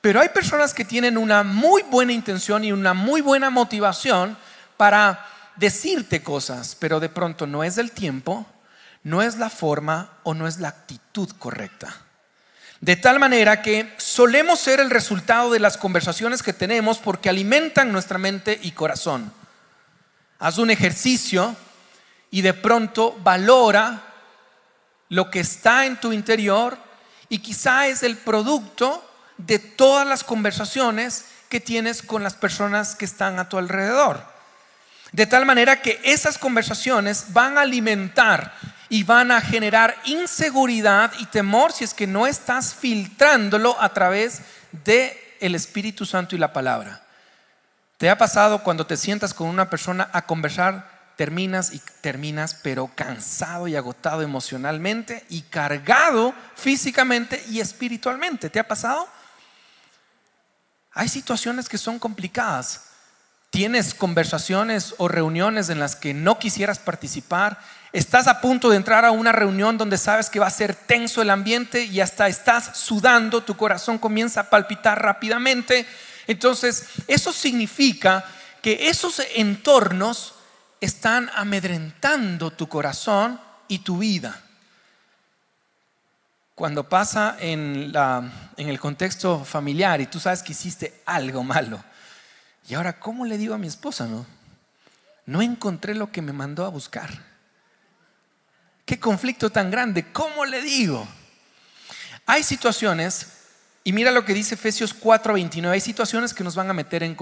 Pero 0.00 0.20
hay 0.20 0.28
personas 0.28 0.74
que 0.74 0.84
tienen 0.84 1.16
una 1.16 1.42
muy 1.42 1.82
buena 1.82 2.12
intención 2.12 2.64
y 2.64 2.72
una 2.72 2.92
muy 2.92 3.20
buena 3.20 3.50
motivación 3.50 4.36
para 4.76 5.26
decirte 5.56 6.22
cosas, 6.22 6.76
pero 6.78 7.00
de 7.00 7.08
pronto 7.08 7.46
no 7.46 7.64
es 7.64 7.78
el 7.78 7.92
tiempo, 7.92 8.46
no 9.06 9.22
es 9.22 9.36
la 9.36 9.50
forma 9.50 10.10
o 10.24 10.34
no 10.34 10.48
es 10.48 10.58
la 10.58 10.66
actitud 10.66 11.30
correcta. 11.38 11.94
De 12.80 12.96
tal 12.96 13.20
manera 13.20 13.62
que 13.62 13.94
solemos 13.98 14.58
ser 14.58 14.80
el 14.80 14.90
resultado 14.90 15.52
de 15.52 15.60
las 15.60 15.76
conversaciones 15.76 16.42
que 16.42 16.52
tenemos 16.52 16.98
porque 16.98 17.28
alimentan 17.28 17.92
nuestra 17.92 18.18
mente 18.18 18.58
y 18.60 18.72
corazón. 18.72 19.32
Haz 20.40 20.58
un 20.58 20.70
ejercicio 20.70 21.54
y 22.32 22.42
de 22.42 22.52
pronto 22.52 23.16
valora 23.22 24.02
lo 25.08 25.30
que 25.30 25.38
está 25.38 25.86
en 25.86 26.00
tu 26.00 26.12
interior 26.12 26.76
y 27.28 27.38
quizá 27.38 27.86
es 27.86 28.02
el 28.02 28.16
producto 28.16 29.08
de 29.36 29.60
todas 29.60 30.04
las 30.04 30.24
conversaciones 30.24 31.26
que 31.48 31.60
tienes 31.60 32.02
con 32.02 32.24
las 32.24 32.34
personas 32.34 32.96
que 32.96 33.04
están 33.04 33.38
a 33.38 33.48
tu 33.48 33.56
alrededor. 33.56 34.26
De 35.12 35.26
tal 35.26 35.46
manera 35.46 35.80
que 35.80 36.00
esas 36.02 36.38
conversaciones 36.38 37.26
van 37.32 37.56
a 37.56 37.60
alimentar 37.60 38.52
y 38.88 39.02
van 39.02 39.30
a 39.30 39.40
generar 39.40 39.96
inseguridad 40.04 41.12
y 41.18 41.26
temor 41.26 41.72
si 41.72 41.84
es 41.84 41.94
que 41.94 42.06
no 42.06 42.26
estás 42.26 42.74
filtrándolo 42.74 43.80
a 43.80 43.92
través 43.92 44.40
de 44.84 45.36
el 45.40 45.54
Espíritu 45.54 46.06
Santo 46.06 46.36
y 46.36 46.38
la 46.38 46.52
palabra. 46.52 47.02
¿Te 47.98 48.10
ha 48.10 48.18
pasado 48.18 48.62
cuando 48.62 48.86
te 48.86 48.96
sientas 48.96 49.32
con 49.32 49.48
una 49.48 49.70
persona 49.70 50.10
a 50.12 50.26
conversar, 50.26 51.14
terminas 51.16 51.72
y 51.72 51.80
terminas 52.02 52.54
pero 52.54 52.90
cansado 52.94 53.68
y 53.68 53.76
agotado 53.76 54.20
emocionalmente 54.22 55.24
y 55.30 55.42
cargado 55.42 56.34
físicamente 56.54 57.42
y 57.48 57.60
espiritualmente? 57.60 58.50
¿Te 58.50 58.60
ha 58.60 58.68
pasado? 58.68 59.08
Hay 60.92 61.08
situaciones 61.08 61.68
que 61.68 61.78
son 61.78 61.98
complicadas. 61.98 62.84
Tienes 63.50 63.94
conversaciones 63.94 64.94
o 64.98 65.08
reuniones 65.08 65.70
en 65.70 65.78
las 65.78 65.96
que 65.96 66.12
no 66.12 66.38
quisieras 66.38 66.78
participar. 66.78 67.58
Estás 67.96 68.26
a 68.26 68.42
punto 68.42 68.68
de 68.68 68.76
entrar 68.76 69.06
a 69.06 69.10
una 69.10 69.32
reunión 69.32 69.78
donde 69.78 69.96
sabes 69.96 70.28
que 70.28 70.38
va 70.38 70.48
a 70.48 70.50
ser 70.50 70.74
tenso 70.74 71.22
el 71.22 71.30
ambiente 71.30 71.84
y 71.84 72.02
hasta 72.02 72.28
estás 72.28 72.76
sudando, 72.76 73.42
tu 73.42 73.56
corazón 73.56 73.96
comienza 73.96 74.40
a 74.40 74.50
palpitar 74.50 75.02
rápidamente. 75.02 75.86
Entonces, 76.26 76.88
eso 77.08 77.32
significa 77.32 78.22
que 78.60 78.90
esos 78.90 79.22
entornos 79.34 80.34
están 80.78 81.30
amedrentando 81.34 82.50
tu 82.50 82.68
corazón 82.68 83.40
y 83.66 83.78
tu 83.78 83.96
vida 83.96 84.42
cuando 86.54 86.90
pasa 86.90 87.38
en, 87.40 87.94
el 88.58 88.78
contexto 88.78 89.42
familiar 89.42 90.02
y 90.02 90.06
tú 90.06 90.20
sabes 90.20 90.42
que 90.42 90.52
hiciste 90.52 91.00
algo 91.06 91.42
malo. 91.42 91.82
Y 92.68 92.74
ahora, 92.74 93.00
¿cómo 93.00 93.24
le 93.24 93.38
digo 93.38 93.54
a 93.54 93.58
mi 93.58 93.68
esposa? 93.68 94.06
No, 94.06 94.26
no 95.24 95.40
encontré 95.40 95.94
lo 95.94 96.12
que 96.12 96.20
me 96.20 96.34
mandó 96.34 96.66
a 96.66 96.68
buscar. 96.68 97.35
Qué 98.86 98.98
conflicto 98.98 99.50
tan 99.50 99.70
grande. 99.70 100.10
¿Cómo 100.12 100.46
le 100.46 100.62
digo? 100.62 101.06
Hay 102.24 102.42
situaciones, 102.42 103.26
y 103.84 103.92
mira 103.92 104.10
lo 104.10 104.24
que 104.24 104.32
dice 104.32 104.54
Efesios 104.54 104.98
4:29, 104.98 105.70
hay 105.70 105.80
situaciones 105.80 106.32
que 106.32 106.44
nos 106.44 106.54
van 106.54 106.70
a 106.70 106.72
meter 106.72 107.02
en, 107.02 107.14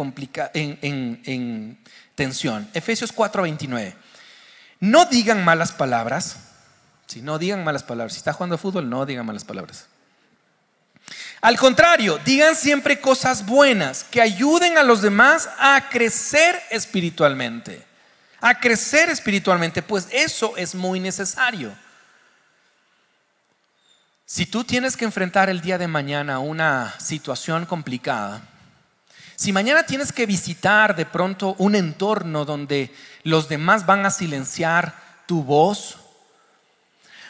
en, 0.55 1.21
en 1.25 1.79
tensión. 2.15 2.71
Efesios 2.73 3.13
4:29. 3.13 3.95
No 4.79 5.07
digan 5.07 5.45
malas 5.45 5.73
palabras 5.73 6.37
si 7.07 7.23
no 7.23 7.39
digan 7.39 7.65
malas 7.65 7.83
palabras. 7.83 8.15
Si 8.15 8.19
está 8.19 8.33
jugando 8.33 8.59
fútbol, 8.59 8.89
no 8.89 9.07
digan 9.07 9.27
malas 9.27 9.45
palabras. 9.45 9.87
Al 11.41 11.59
contrario, 11.59 12.19
digan 12.25 12.57
siempre 12.57 13.01
cosas 13.01 13.45
buenas 13.45 14.05
que 14.05 14.23
ayuden 14.23 14.79
a 14.79 14.83
los 14.83 15.03
demás 15.03 15.49
a 15.59 15.89
crecer 15.91 16.61
espiritualmente. 16.71 17.85
A 18.47 18.61
crecer 18.61 19.09
espiritualmente, 19.09 19.81
pues 19.81 20.07
eso 20.13 20.55
es 20.59 20.75
muy 20.75 21.01
necesario. 21.01 21.75
Si 24.27 24.45
tú 24.45 24.65
tienes 24.65 24.99
que 24.99 25.07
enfrentar 25.07 25.49
el 25.49 25.63
día 25.63 25.79
de 25.79 25.89
mañana 25.89 26.41
una 26.41 26.95
situación 27.01 27.65
complicada, 27.65 28.43
si 29.35 29.51
mañana 29.51 29.85
tienes 29.85 30.13
que 30.13 30.27
visitar 30.27 30.95
de 30.95 31.07
pronto 31.07 31.55
un 31.57 31.75
entorno 31.75 32.45
donde 32.45 32.95
los 33.23 33.49
demás 33.49 33.87
van 33.87 34.05
a 34.05 34.11
silenciar 34.11 34.95
tu 35.25 35.43
voz, 35.43 35.97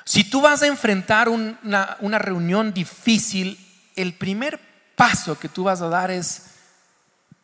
si 0.04 0.24
tú 0.24 0.40
vas 0.40 0.62
a 0.62 0.66
enfrentar 0.66 1.28
una, 1.28 2.18
reunión 2.18 2.74
difícil, 2.74 3.56
el 3.94 4.14
primer 4.14 4.58
paso 4.96 5.38
que 5.38 5.48
tú 5.48 5.62
vas 5.62 5.80
a 5.80 5.88
dar 5.88 6.10
es, 6.10 6.53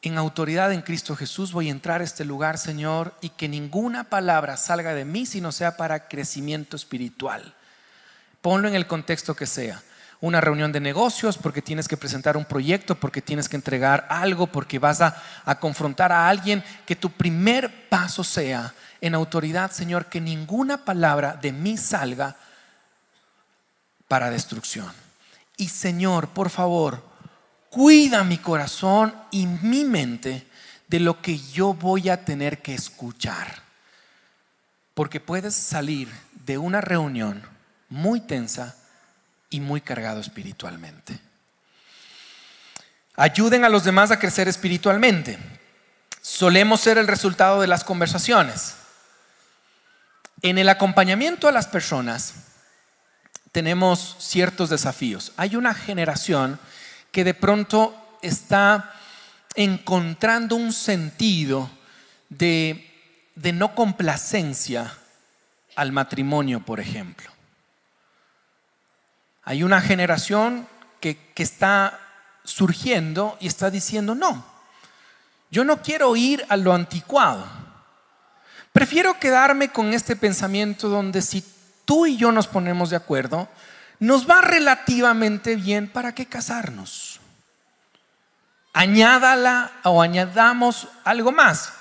en 0.03 0.17
autoridad 0.17 0.73
en 0.73 0.83
Cristo 0.83 1.15
Jesús, 1.15 1.53
voy 1.53 1.69
a 1.69 1.73
entrar 1.73 2.01
a 2.01 2.05
este 2.05 2.25
lugar, 2.25 2.57
Señor, 2.57 3.15
y 3.21 3.31
que 3.31 3.49
ninguna 3.49 4.05
palabra 4.05 4.57
salga 4.57 4.95
de 4.95 5.05
mí 5.05 5.27
sino 5.27 5.53
sea 5.53 5.77
para 5.77 6.09
crecimiento 6.09 6.77
espiritual. 6.77 7.55
Ponlo 8.41 8.69
en 8.69 8.75
el 8.75 8.87
contexto 8.87 9.35
que 9.35 9.47
sea. 9.47 9.83
Una 10.23 10.41
reunión 10.41 10.73
de 10.73 10.81
negocios 10.81 11.39
porque 11.39 11.63
tienes 11.63 11.89
que 11.89 11.97
presentar 11.97 12.37
un 12.37 12.45
proyecto, 12.45 12.95
porque 12.95 13.23
tienes 13.23 13.49
que 13.49 13.57
entregar 13.57 14.07
algo, 14.11 14.47
porque 14.47 14.79
vas 14.79 15.01
a, 15.01 15.23
a 15.45 15.59
confrontar 15.59 16.13
a 16.13 16.29
alguien, 16.29 16.65
que 16.87 16.97
tu 16.97 17.11
primer 17.11 17.89
paso 17.89 18.25
sea 18.25 18.75
en 19.01 19.15
autoridad, 19.15 19.71
Señor, 19.71 20.07
que 20.07 20.21
ninguna 20.21 20.85
palabra 20.85 21.39
de 21.41 21.53
mí 21.53 21.77
salga 21.77 22.37
para 24.09 24.31
destrucción. 24.31 24.93
Y 25.57 25.69
Señor, 25.69 26.29
por 26.29 26.51
favor, 26.51 27.10
cuida 27.71 28.25
mi 28.25 28.37
corazón 28.37 29.15
y 29.31 29.47
mi 29.47 29.85
mente 29.85 30.47
de 30.89 31.01
lo 31.01 31.23
que 31.23 31.39
yo 31.39 31.73
voy 31.73 32.11
a 32.11 32.25
tener 32.25 32.61
que 32.61 32.75
escuchar. 32.75 33.63
Porque 34.93 35.21
puedes 35.21 35.55
salir 35.55 36.11
de 36.45 36.59
una 36.59 36.81
reunión 36.81 37.43
muy 37.89 38.21
tensa 38.21 38.77
y 39.49 39.61
muy 39.61 39.81
cargado 39.81 40.21
espiritualmente. 40.21 41.19
Ayuden 43.17 43.65
a 43.65 43.69
los 43.69 43.85
demás 43.85 44.11
a 44.11 44.19
crecer 44.19 44.49
espiritualmente. 44.49 45.39
Solemos 46.21 46.81
ser 46.81 46.99
el 46.99 47.07
resultado 47.07 47.61
de 47.61 47.67
las 47.67 47.85
conversaciones. 47.85 48.75
En 50.43 50.59
el 50.59 50.69
acompañamiento 50.69 51.47
a 51.47 51.53
las 51.53 51.67
personas, 51.67 52.35
tenemos 53.53 54.17
ciertos 54.19 54.71
desafíos. 54.71 55.33
Hay 55.37 55.57
una 55.57 55.75
generación 55.75 56.59
que 57.13 57.25
de 57.25 57.35
pronto 57.35 58.19
está 58.23 58.95
encontrando 59.55 60.57
un 60.57 60.73
sentido 60.73 61.71
de, 62.29 62.87
no 63.35 63.75
complacencia 63.75 64.95
al 65.77 65.93
matrimonio, 65.93 66.61
por 66.61 66.81
ejemplo. 66.81 67.31
Hay 69.43 69.63
una 69.63 69.81
generación 69.81 70.69
que, 71.01 71.17
que 71.35 71.43
está 71.43 71.99
surgiendo 72.45 73.37
y 73.41 73.47
está 73.47 73.71
diciendo, 73.71 74.15
no, 74.15 74.45
yo 75.51 75.65
no 75.65 75.83
quiero 75.83 76.15
ir 76.15 76.45
a 76.49 76.57
lo 76.57 76.73
anticuado. 76.73 77.47
Prefiero 78.73 79.19
quedarme 79.19 79.71
con 79.71 79.93
este 79.93 80.15
pensamiento 80.15 80.89
donde 80.89 81.23
si 81.23 81.45
tú 81.85 82.07
y 82.07 82.17
yo 82.17 82.31
nos 82.31 82.47
ponemos 82.47 82.91
de 82.91 82.97
acuerdo, 82.97 83.49
nos 84.01 84.29
va 84.29 84.41
relativamente 84.41 85.57
bien 85.57 85.89
para 85.89 86.15
qué 86.15 86.27
casarnos. 86.27 87.21
Añádala 88.73 89.73
o 89.85 90.01
añadamos 90.01 90.89
algo 91.05 91.33
más. 91.33 91.73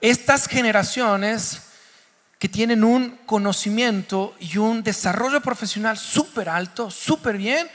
Estas 0.00 0.46
generaciones 0.46 1.62
que 2.38 2.48
tienen 2.48 2.84
un 2.84 3.18
conocimiento 3.26 4.34
y 4.38 4.56
un 4.58 4.82
desarrollo 4.82 5.42
profesional 5.42 5.98
súper 5.98 6.48
alto, 6.48 6.90
súper 6.90 7.36
bien, 7.36 7.68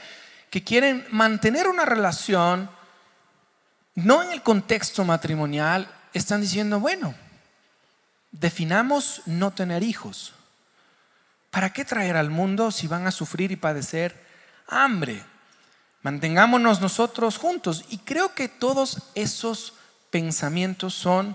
que 0.50 0.64
quieren 0.64 1.06
mantener 1.10 1.68
una 1.68 1.84
relación, 1.84 2.70
no 3.94 4.22
en 4.22 4.32
el 4.32 4.42
contexto 4.42 5.04
matrimonial, 5.04 5.88
están 6.14 6.40
diciendo, 6.40 6.80
bueno, 6.80 7.14
definamos 8.32 9.22
no 9.26 9.52
tener 9.52 9.82
hijos. 9.82 10.32
¿Para 11.56 11.72
qué 11.72 11.86
traer 11.86 12.18
al 12.18 12.28
mundo 12.28 12.70
si 12.70 12.86
van 12.86 13.06
a 13.06 13.10
sufrir 13.10 13.50
y 13.50 13.56
padecer 13.56 14.22
hambre? 14.68 15.24
Mantengámonos 16.02 16.82
nosotros 16.82 17.38
juntos. 17.38 17.86
Y 17.88 17.96
creo 17.96 18.34
que 18.34 18.46
todos 18.50 19.04
esos 19.14 19.72
pensamientos 20.10 20.92
son 20.92 21.34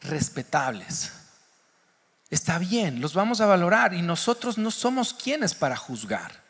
respetables. 0.00 1.12
Está 2.28 2.58
bien, 2.58 3.00
los 3.00 3.14
vamos 3.14 3.40
a 3.40 3.46
valorar 3.46 3.94
y 3.94 4.02
nosotros 4.02 4.58
no 4.58 4.72
somos 4.72 5.14
quienes 5.14 5.54
para 5.54 5.76
juzgar. 5.76 6.42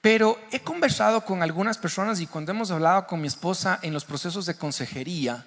Pero 0.00 0.36
he 0.50 0.58
conversado 0.64 1.24
con 1.24 1.44
algunas 1.44 1.78
personas 1.78 2.18
y 2.18 2.26
cuando 2.26 2.50
hemos 2.50 2.72
hablado 2.72 3.06
con 3.06 3.20
mi 3.20 3.28
esposa 3.28 3.78
en 3.82 3.92
los 3.92 4.04
procesos 4.04 4.46
de 4.46 4.56
consejería, 4.56 5.46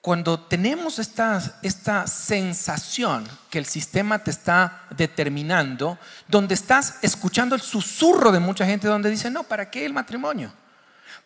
cuando 0.00 0.38
tenemos 0.38 0.98
esta, 0.98 1.58
esta 1.62 2.06
sensación 2.06 3.28
que 3.50 3.58
el 3.58 3.66
sistema 3.66 4.20
te 4.20 4.30
está 4.30 4.84
determinando, 4.96 5.98
donde 6.28 6.54
estás 6.54 6.98
escuchando 7.02 7.54
el 7.54 7.60
susurro 7.60 8.30
de 8.30 8.38
mucha 8.38 8.64
gente 8.64 8.88
donde 8.88 9.10
dice, 9.10 9.30
no, 9.30 9.42
¿para 9.42 9.70
qué 9.70 9.84
el 9.84 9.92
matrimonio? 9.92 10.52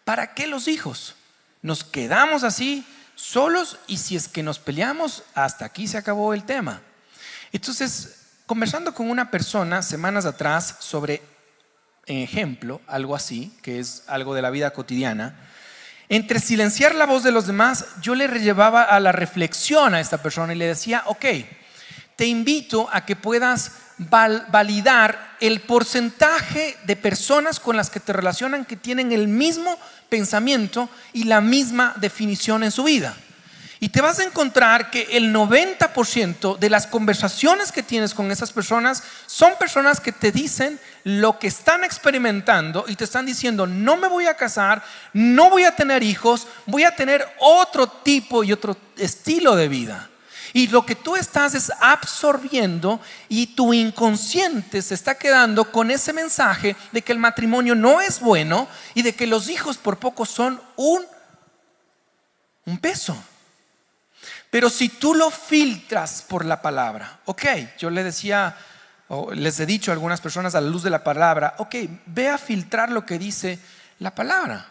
¿Para 0.04 0.34
qué 0.34 0.46
los 0.46 0.68
hijos? 0.68 1.14
Nos 1.60 1.84
quedamos 1.84 2.44
así 2.44 2.84
solos 3.14 3.78
y 3.86 3.98
si 3.98 4.16
es 4.16 4.26
que 4.26 4.42
nos 4.42 4.58
peleamos, 4.58 5.22
hasta 5.34 5.64
aquí 5.64 5.86
se 5.86 5.98
acabó 5.98 6.34
el 6.34 6.44
tema. 6.44 6.80
Entonces, 7.52 8.16
conversando 8.46 8.94
con 8.94 9.10
una 9.10 9.30
persona 9.30 9.82
semanas 9.82 10.24
atrás 10.24 10.76
sobre 10.80 11.22
en 12.06 12.18
ejemplo, 12.18 12.80
algo 12.86 13.14
así, 13.14 13.56
que 13.62 13.78
es 13.78 14.04
algo 14.08 14.34
de 14.34 14.42
la 14.42 14.50
vida 14.50 14.72
cotidiana, 14.72 15.36
entre 16.12 16.40
silenciar 16.40 16.94
la 16.94 17.06
voz 17.06 17.22
de 17.22 17.32
los 17.32 17.46
demás, 17.46 17.86
yo 18.02 18.14
le 18.14 18.28
llevaba 18.38 18.82
a 18.82 19.00
la 19.00 19.12
reflexión 19.12 19.94
a 19.94 20.00
esta 20.00 20.18
persona 20.18 20.52
y 20.52 20.58
le 20.58 20.66
decía, 20.66 21.04
ok, 21.06 21.24
te 22.16 22.26
invito 22.26 22.86
a 22.92 23.06
que 23.06 23.16
puedas 23.16 23.72
validar 23.96 25.36
el 25.40 25.62
porcentaje 25.62 26.76
de 26.84 26.96
personas 26.96 27.58
con 27.58 27.78
las 27.78 27.88
que 27.88 27.98
te 27.98 28.12
relacionan 28.12 28.66
que 28.66 28.76
tienen 28.76 29.10
el 29.10 29.26
mismo 29.26 29.78
pensamiento 30.10 30.90
y 31.14 31.24
la 31.24 31.40
misma 31.40 31.94
definición 31.96 32.62
en 32.62 32.72
su 32.72 32.84
vida. 32.84 33.16
Y 33.82 33.88
te 33.88 34.00
vas 34.00 34.20
a 34.20 34.24
encontrar 34.24 34.92
que 34.92 35.08
el 35.10 35.34
90% 35.34 36.56
de 36.56 36.70
las 36.70 36.86
conversaciones 36.86 37.72
que 37.72 37.82
tienes 37.82 38.14
con 38.14 38.30
esas 38.30 38.52
personas 38.52 39.02
son 39.26 39.54
personas 39.58 39.98
que 39.98 40.12
te 40.12 40.30
dicen 40.30 40.78
lo 41.02 41.40
que 41.40 41.48
están 41.48 41.82
experimentando 41.82 42.84
y 42.86 42.94
te 42.94 43.02
están 43.02 43.26
diciendo, 43.26 43.66
no 43.66 43.96
me 43.96 44.06
voy 44.06 44.26
a 44.26 44.36
casar, 44.36 44.84
no 45.12 45.50
voy 45.50 45.64
a 45.64 45.74
tener 45.74 46.04
hijos, 46.04 46.46
voy 46.64 46.84
a 46.84 46.94
tener 46.94 47.26
otro 47.40 47.88
tipo 47.88 48.44
y 48.44 48.52
otro 48.52 48.76
estilo 48.98 49.56
de 49.56 49.66
vida. 49.66 50.08
Y 50.52 50.68
lo 50.68 50.86
que 50.86 50.94
tú 50.94 51.16
estás 51.16 51.56
es 51.56 51.72
absorbiendo 51.80 53.00
y 53.28 53.48
tu 53.48 53.74
inconsciente 53.74 54.80
se 54.80 54.94
está 54.94 55.16
quedando 55.16 55.72
con 55.72 55.90
ese 55.90 56.12
mensaje 56.12 56.76
de 56.92 57.02
que 57.02 57.10
el 57.10 57.18
matrimonio 57.18 57.74
no 57.74 58.00
es 58.00 58.20
bueno 58.20 58.68
y 58.94 59.02
de 59.02 59.16
que 59.16 59.26
los 59.26 59.48
hijos 59.48 59.76
por 59.76 59.98
poco 59.98 60.24
son 60.24 60.62
un, 60.76 61.04
un 62.64 62.78
peso. 62.78 63.20
Pero 64.52 64.68
si 64.68 64.90
tú 64.90 65.14
lo 65.14 65.30
filtras 65.30 66.20
por 66.28 66.44
la 66.44 66.60
palabra, 66.60 67.20
ok, 67.24 67.42
yo 67.78 67.88
le 67.88 68.04
decía, 68.04 68.54
o 69.08 69.32
les 69.32 69.58
he 69.58 69.64
dicho 69.64 69.90
a 69.90 69.94
algunas 69.94 70.20
personas 70.20 70.54
a 70.54 70.60
la 70.60 70.68
luz 70.68 70.82
de 70.82 70.90
la 70.90 71.02
palabra, 71.02 71.54
ok, 71.56 71.74
ve 72.04 72.28
a 72.28 72.36
filtrar 72.36 72.90
lo 72.90 73.06
que 73.06 73.18
dice 73.18 73.58
la 73.98 74.14
palabra. 74.14 74.66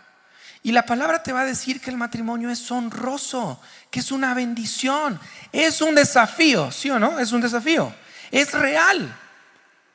Y 0.62 0.72
la 0.72 0.86
palabra 0.86 1.24
te 1.24 1.34
va 1.34 1.42
a 1.42 1.46
decir 1.46 1.82
que 1.82 1.90
el 1.90 1.98
matrimonio 1.98 2.52
es 2.52 2.70
honroso, 2.70 3.60
que 3.90 4.02
es 4.02 4.12
una 4.12 4.36
bendición, 4.36 5.20
es 5.52 5.82
un 5.82 5.96
desafío, 5.96 6.72
¿sí 6.72 6.92
o 6.92 7.00
no? 7.00 7.18
Es 7.18 7.32
un 7.32 7.42
desafío, 7.42 7.92
es 8.30 8.54
real, 8.54 9.12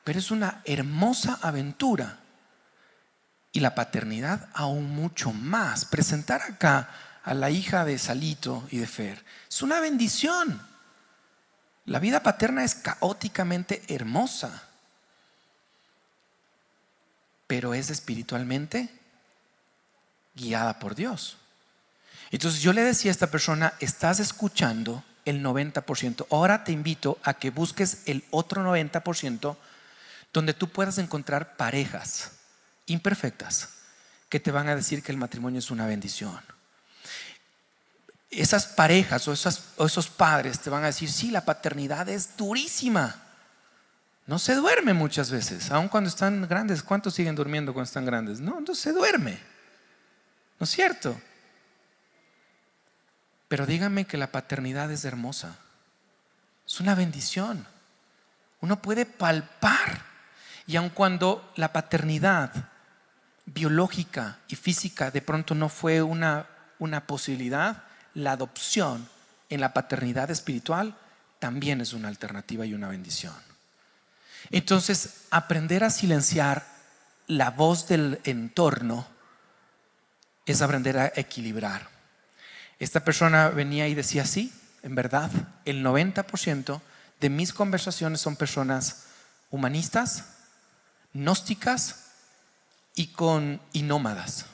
pero 0.02 0.18
es 0.18 0.32
una 0.32 0.62
hermosa 0.64 1.38
aventura. 1.40 2.18
Y 3.52 3.60
la 3.60 3.76
paternidad 3.76 4.48
aún 4.52 4.90
mucho 4.90 5.32
más. 5.32 5.84
Presentar 5.84 6.42
acá 6.42 6.88
a 7.26 7.34
la 7.34 7.50
hija 7.50 7.84
de 7.84 7.98
Salito 7.98 8.66
y 8.70 8.78
de 8.78 8.86
Fer. 8.86 9.22
Es 9.48 9.60
una 9.60 9.80
bendición. 9.80 10.62
La 11.84 11.98
vida 11.98 12.22
paterna 12.22 12.64
es 12.64 12.76
caóticamente 12.76 13.82
hermosa, 13.88 14.62
pero 17.48 17.74
es 17.74 17.90
espiritualmente 17.90 18.88
guiada 20.36 20.78
por 20.78 20.94
Dios. 20.94 21.36
Entonces 22.30 22.62
yo 22.62 22.72
le 22.72 22.82
decía 22.82 23.10
a 23.10 23.12
esta 23.12 23.30
persona, 23.30 23.74
estás 23.80 24.20
escuchando 24.20 25.02
el 25.24 25.44
90%. 25.44 26.26
Ahora 26.30 26.62
te 26.62 26.70
invito 26.70 27.18
a 27.24 27.34
que 27.34 27.50
busques 27.50 28.02
el 28.06 28.24
otro 28.30 28.62
90% 28.62 29.56
donde 30.32 30.54
tú 30.54 30.68
puedas 30.68 30.98
encontrar 30.98 31.56
parejas 31.56 32.32
imperfectas 32.86 33.70
que 34.28 34.38
te 34.38 34.52
van 34.52 34.68
a 34.68 34.76
decir 34.76 35.02
que 35.02 35.10
el 35.10 35.18
matrimonio 35.18 35.58
es 35.58 35.72
una 35.72 35.86
bendición 35.86 36.55
esas 38.40 38.66
parejas 38.66 39.26
o, 39.28 39.32
esos 39.32 40.08
padres 40.08 40.60
te 40.60 40.70
van 40.70 40.82
a 40.82 40.88
decir, 40.88 41.10
sí, 41.10 41.30
la 41.30 41.44
paternidad 41.44 42.08
es 42.08 42.36
durísima. 42.36 43.22
No 44.26 44.38
se 44.38 44.54
duerme 44.54 44.92
muchas 44.92 45.30
veces, 45.30 45.70
aun 45.70 45.88
cuando 45.88 46.08
están 46.08 46.46
grandes. 46.48 46.82
¿Cuántos 46.82 47.14
siguen 47.14 47.34
durmiendo 47.34 47.72
cuando 47.72 47.86
están 47.86 48.04
grandes? 48.04 48.40
No, 48.40 48.60
no 48.60 48.74
se 48.74 48.92
duerme. 48.92 49.38
¿No 50.58 50.64
es 50.64 50.70
cierto? 50.70 51.20
Pero 53.48 53.66
díganme 53.66 54.06
que 54.06 54.16
la 54.16 54.32
paternidad 54.32 54.90
es 54.90 55.04
hermosa. 55.04 55.56
Es 56.66 56.80
una 56.80 56.94
bendición. 56.94 57.66
Uno 58.60 58.82
puede 58.82 59.06
palpar. 59.06 60.02
Y 60.66 60.76
aun 60.76 60.90
cuando 60.90 61.52
la 61.54 61.72
paternidad 61.72 62.50
biológica 63.44 64.38
y 64.48 64.56
física 64.56 65.12
de 65.12 65.22
pronto 65.22 65.54
no 65.54 65.68
fue 65.68 66.02
una, 66.02 66.46
una 66.80 67.06
posibilidad, 67.06 67.84
la 68.16 68.32
adopción 68.32 69.08
en 69.50 69.60
la 69.60 69.74
paternidad 69.74 70.30
espiritual 70.30 70.96
también 71.38 71.82
es 71.82 71.92
una 71.92 72.08
alternativa 72.08 72.64
y 72.64 72.72
una 72.72 72.88
bendición. 72.88 73.34
Entonces, 74.50 75.26
aprender 75.30 75.84
a 75.84 75.90
silenciar 75.90 76.66
la 77.26 77.50
voz 77.50 77.88
del 77.88 78.20
entorno 78.24 79.06
es 80.46 80.62
aprender 80.62 80.98
a 80.98 81.12
equilibrar. 81.14 81.88
Esta 82.78 83.04
persona 83.04 83.50
venía 83.50 83.86
y 83.86 83.94
decía, 83.94 84.24
sí, 84.24 84.52
en 84.82 84.94
verdad, 84.94 85.30
el 85.66 85.84
90% 85.84 86.80
de 87.20 87.30
mis 87.30 87.52
conversaciones 87.52 88.20
son 88.20 88.36
personas 88.36 89.08
humanistas, 89.50 90.36
gnósticas 91.12 92.06
y 92.94 93.08
con 93.08 93.60
y 93.72 93.82
nómadas. 93.82 94.46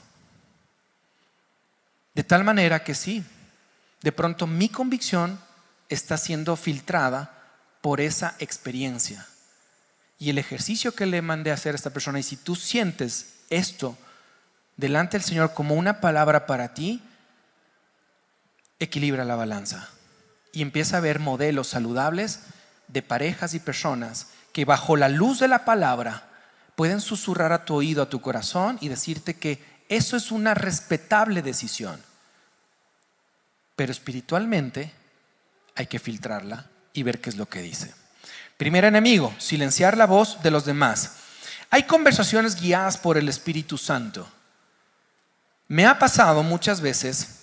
De 2.13 2.23
tal 2.23 2.43
manera 2.43 2.83
que 2.83 2.93
sí, 2.93 3.23
de 4.03 4.11
pronto 4.11 4.45
mi 4.45 4.69
convicción 4.69 5.39
está 5.89 6.17
siendo 6.17 6.55
filtrada 6.55 7.31
por 7.81 8.01
esa 8.01 8.35
experiencia. 8.37 9.25
Y 10.19 10.29
el 10.29 10.37
ejercicio 10.37 10.93
que 10.93 11.05
le 11.05 11.21
mandé 11.21 11.51
a 11.51 11.55
hacer 11.55 11.73
a 11.73 11.77
esta 11.77 11.89
persona, 11.89 12.19
y 12.19 12.23
si 12.23 12.37
tú 12.37 12.55
sientes 12.55 13.37
esto 13.49 13.97
delante 14.77 15.17
del 15.17 15.25
Señor 15.25 15.53
como 15.53 15.75
una 15.75 16.01
palabra 16.01 16.45
para 16.45 16.73
ti, 16.73 17.01
equilibra 18.79 19.25
la 19.25 19.35
balanza 19.35 19.89
y 20.51 20.61
empieza 20.61 20.97
a 20.97 21.01
ver 21.01 21.19
modelos 21.19 21.67
saludables 21.67 22.41
de 22.89 23.01
parejas 23.01 23.53
y 23.53 23.59
personas 23.59 24.27
que 24.51 24.65
bajo 24.65 24.97
la 24.97 25.09
luz 25.09 25.39
de 25.39 25.47
la 25.47 25.63
palabra 25.63 26.29
pueden 26.75 26.99
susurrar 26.99 27.53
a 27.53 27.65
tu 27.65 27.75
oído, 27.75 28.03
a 28.03 28.09
tu 28.09 28.19
corazón 28.19 28.77
y 28.81 28.89
decirte 28.89 29.35
que 29.35 29.63
eso 29.87 30.17
es 30.17 30.31
una 30.31 30.53
respetable 30.53 31.41
decisión 31.41 32.01
pero 33.75 33.91
espiritualmente 33.91 34.91
hay 35.75 35.87
que 35.87 35.99
filtrarla 35.99 36.69
y 36.93 37.03
ver 37.03 37.19
qué 37.19 37.29
es 37.29 37.37
lo 37.37 37.47
que 37.47 37.61
dice. 37.61 37.93
Primer 38.57 38.85
enemigo, 38.85 39.33
silenciar 39.39 39.97
la 39.97 40.05
voz 40.05 40.41
de 40.43 40.51
los 40.51 40.65
demás. 40.65 41.17
Hay 41.69 41.83
conversaciones 41.83 42.59
guiadas 42.59 42.97
por 42.97 43.17
el 43.17 43.27
Espíritu 43.27 43.77
Santo. 43.77 44.27
Me 45.67 45.85
ha 45.87 45.97
pasado 45.97 46.43
muchas 46.43 46.81
veces 46.81 47.39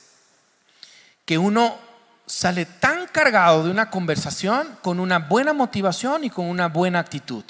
que 1.25 1.37
uno 1.37 1.79
sale 2.27 2.65
tan 2.65 3.09
cargado 3.09 3.65
de 3.65 3.71
una 3.71 3.91
conversación 3.91 4.79
con 4.83 5.01
una 5.01 5.19
buena 5.19 5.53
motivación 5.53 6.25
y 6.25 6.31
con 6.31 6.47
una 6.47 6.69
buena 6.69 7.01
actitud, 7.01 7.45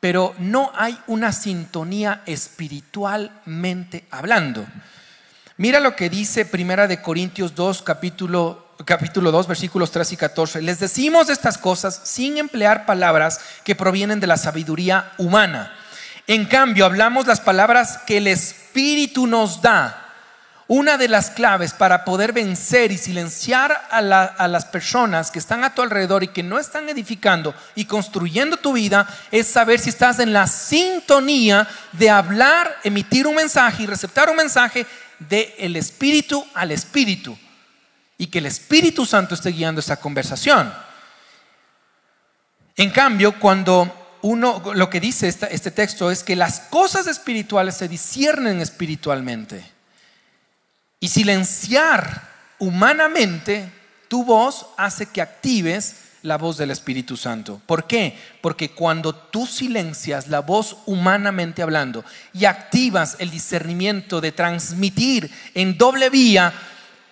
pero 0.00 0.34
no 0.38 0.72
hay 0.74 0.98
una 1.06 1.32
sintonía 1.32 2.22
espiritualmente 2.24 4.06
hablando. 4.10 4.66
Mira 5.58 5.80
lo 5.80 5.96
que 5.96 6.10
dice 6.10 6.44
Primera 6.44 6.86
de 6.86 7.00
Corintios 7.00 7.54
2, 7.54 7.80
capítulo, 7.80 8.66
capítulo 8.84 9.32
2, 9.32 9.46
versículos 9.46 9.90
3 9.90 10.12
y 10.12 10.16
14. 10.18 10.60
Les 10.60 10.80
decimos 10.80 11.30
estas 11.30 11.56
cosas 11.56 11.98
sin 12.04 12.36
emplear 12.36 12.84
palabras 12.84 13.40
que 13.64 13.74
provienen 13.74 14.20
de 14.20 14.26
la 14.26 14.36
sabiduría 14.36 15.12
humana. 15.16 15.74
En 16.26 16.44
cambio, 16.44 16.84
hablamos 16.84 17.26
las 17.26 17.40
palabras 17.40 18.00
que 18.06 18.18
el 18.18 18.26
Espíritu 18.26 19.26
nos 19.26 19.62
da 19.62 20.02
una 20.68 20.98
de 20.98 21.08
las 21.08 21.30
claves 21.30 21.72
para 21.72 22.04
poder 22.04 22.32
vencer 22.32 22.90
y 22.92 22.98
silenciar 22.98 23.86
a, 23.90 24.02
las 24.02 24.64
personas 24.66 25.30
que 25.30 25.38
están 25.38 25.64
a 25.64 25.74
tu 25.74 25.80
alrededor 25.80 26.24
y 26.24 26.28
que 26.28 26.42
no 26.42 26.58
están 26.58 26.88
edificando 26.88 27.54
y 27.76 27.84
construyendo 27.84 28.56
tu 28.56 28.72
vida 28.72 29.06
es 29.30 29.46
saber 29.46 29.78
si 29.78 29.90
estás 29.90 30.18
en 30.18 30.32
la 30.32 30.48
sintonía 30.48 31.68
de 31.92 32.10
hablar, 32.10 32.76
emitir 32.82 33.28
un 33.28 33.36
mensaje 33.36 33.84
y 33.84 33.86
receptar 33.86 34.28
un 34.28 34.36
mensaje 34.36 34.84
del 35.18 35.52
el 35.58 35.76
espíritu 35.76 36.44
al 36.54 36.72
espíritu 36.72 37.36
y 38.18 38.28
que 38.28 38.38
el 38.38 38.46
Espíritu 38.46 39.04
Santo 39.04 39.34
esté 39.34 39.50
guiando 39.50 39.80
esa 39.80 40.00
conversación. 40.00 40.72
En 42.76 42.90
cambio, 42.90 43.38
cuando 43.38 44.18
uno, 44.22 44.62
lo 44.74 44.90
que 44.90 45.00
dice 45.00 45.28
este 45.28 45.70
texto 45.70 46.10
es 46.10 46.22
que 46.22 46.36
las 46.36 46.60
cosas 46.60 47.06
espirituales 47.06 47.76
se 47.76 47.88
disciernen 47.88 48.60
espiritualmente. 48.60 49.64
Y 50.98 51.08
silenciar 51.08 52.28
humanamente 52.58 53.70
tu 54.08 54.24
voz 54.24 54.66
hace 54.78 55.06
que 55.06 55.20
actives 55.20 55.96
la 56.26 56.36
voz 56.36 56.56
del 56.56 56.72
Espíritu 56.72 57.16
Santo. 57.16 57.60
¿Por 57.66 57.86
qué? 57.86 58.18
Porque 58.40 58.72
cuando 58.72 59.14
tú 59.14 59.46
silencias 59.46 60.26
la 60.26 60.40
voz 60.40 60.78
humanamente 60.84 61.62
hablando 61.62 62.04
y 62.32 62.46
activas 62.46 63.16
el 63.20 63.30
discernimiento 63.30 64.20
de 64.20 64.32
transmitir 64.32 65.30
en 65.54 65.78
doble 65.78 66.10
vía 66.10 66.52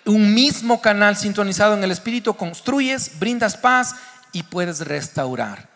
un 0.05 0.35
mismo 0.35 0.83
canal 0.83 1.17
sintonizado 1.17 1.75
en 1.75 1.85
el 1.85 1.93
Espíritu, 1.93 2.35
construyes, 2.35 3.19
brindas 3.21 3.57
paz 3.57 3.95
y 4.33 4.43
puedes 4.43 4.81
restaurar. 4.81 5.69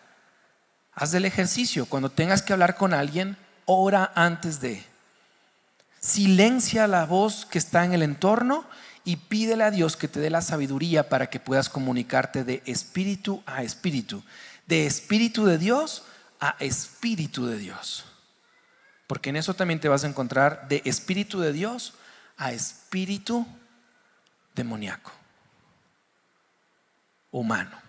Haz 0.93 1.13
el 1.13 1.23
ejercicio. 1.23 1.85
Cuando 1.85 2.09
tengas 2.09 2.41
que 2.41 2.51
hablar 2.51 2.75
con 2.75 2.93
alguien, 2.93 3.37
ora 3.65 4.11
antes 4.15 4.59
de. 4.59 4.83
Silencia 6.01 6.87
la 6.87 7.05
voz 7.05 7.45
que 7.45 7.57
está 7.57 7.85
en 7.85 7.93
el 7.93 8.03
entorno 8.03 8.65
y 9.09 9.15
pídele 9.15 9.63
a 9.63 9.71
Dios 9.71 9.97
que 9.97 10.07
te 10.07 10.19
dé 10.19 10.29
la 10.29 10.43
sabiduría 10.43 11.09
para 11.09 11.31
que 11.31 11.39
puedas 11.39 11.67
comunicarte 11.67 12.43
de 12.43 12.61
espíritu 12.67 13.41
a 13.47 13.63
espíritu, 13.63 14.23
de 14.67 14.85
espíritu 14.85 15.47
de 15.47 15.57
Dios 15.57 16.03
a 16.39 16.55
espíritu 16.59 17.47
de 17.47 17.57
Dios. 17.57 18.05
Porque 19.07 19.31
en 19.31 19.37
eso 19.37 19.55
también 19.55 19.79
te 19.79 19.89
vas 19.89 20.03
a 20.03 20.07
encontrar 20.07 20.67
de 20.67 20.83
espíritu 20.85 21.39
de 21.39 21.53
Dios 21.53 21.95
a 22.37 22.51
espíritu 22.51 23.47
demoníaco, 24.53 25.11
humano. 27.31 27.81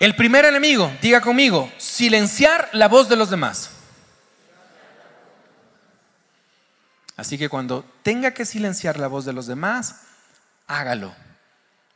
El 0.00 0.16
primer 0.16 0.46
enemigo, 0.46 0.90
diga 1.00 1.20
conmigo, 1.20 1.72
silenciar 1.78 2.70
la 2.72 2.88
voz 2.88 3.08
de 3.08 3.14
los 3.14 3.30
demás. 3.30 3.70
Así 7.20 7.36
que 7.36 7.50
cuando 7.50 7.84
tenga 8.02 8.32
que 8.32 8.46
silenciar 8.46 8.98
la 8.98 9.06
voz 9.06 9.26
de 9.26 9.34
los 9.34 9.46
demás, 9.46 9.96
hágalo, 10.66 11.14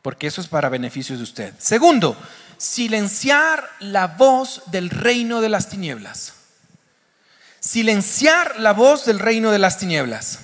porque 0.03 0.27
eso 0.27 0.39
es 0.39 0.47
para 0.47 0.69
beneficio 0.69 1.17
de 1.17 1.23
usted. 1.23 1.51
Segundo, 1.57 2.15
silenciar 2.57 3.67
la 3.79 4.05
voz 4.05 4.61
del 4.67 4.91
reino 4.91 5.41
de 5.41 5.49
las 5.49 5.67
tinieblas. 5.67 6.33
Silenciar 7.59 8.59
la 8.59 8.73
voz 8.73 9.05
del 9.05 9.17
reino 9.17 9.49
de 9.49 9.57
las 9.57 9.79
tinieblas. 9.79 10.41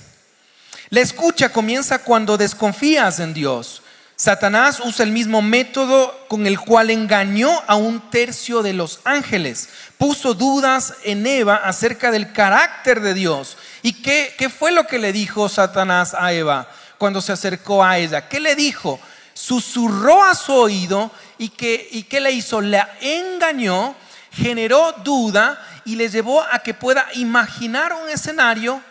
La 0.89 1.01
escucha 1.01 1.49
comienza 1.49 1.99
cuando 1.99 2.35
desconfías 2.35 3.19
en 3.19 3.35
Dios. 3.35 3.83
Satanás 4.21 4.79
usa 4.85 5.03
el 5.03 5.09
mismo 5.09 5.41
método 5.41 6.27
con 6.27 6.45
el 6.45 6.59
cual 6.59 6.91
engañó 6.91 7.49
a 7.65 7.73
un 7.73 8.11
tercio 8.11 8.61
de 8.61 8.71
los 8.71 8.99
ángeles. 9.03 9.69
Puso 9.97 10.35
dudas 10.35 10.93
en 11.03 11.25
Eva 11.25 11.55
acerca 11.55 12.11
del 12.11 12.31
carácter 12.31 13.01
de 13.01 13.15
Dios 13.15 13.57
¿Y 13.81 13.93
qué, 13.93 14.47
fue 14.55 14.71
lo 14.71 14.85
que 14.85 14.99
le 14.99 15.11
dijo 15.11 15.49
Satanás 15.49 16.13
a 16.13 16.33
Eva 16.33 16.69
cuando 16.99 17.19
se 17.19 17.31
acercó 17.31 17.83
a 17.83 17.97
ella? 17.97 18.27
¿Qué 18.27 18.39
le 18.39 18.55
dijo? 18.55 18.99
Susurró 19.33 20.23
a 20.23 20.35
su 20.35 20.53
oído 20.53 21.09
y 21.39 21.49
¿qué, 21.49 21.89
y 21.91 22.03
qué 22.03 22.19
le 22.19 22.31
hizo? 22.31 22.61
La 22.61 22.91
engañó, 23.01 23.95
generó 24.33 24.91
duda 25.03 25.65
y 25.83 25.95
le 25.95 26.09
llevó 26.09 26.43
a 26.43 26.59
que 26.59 26.75
pueda 26.75 27.07
imaginar 27.15 27.91
un 27.93 28.07
escenario 28.07 28.83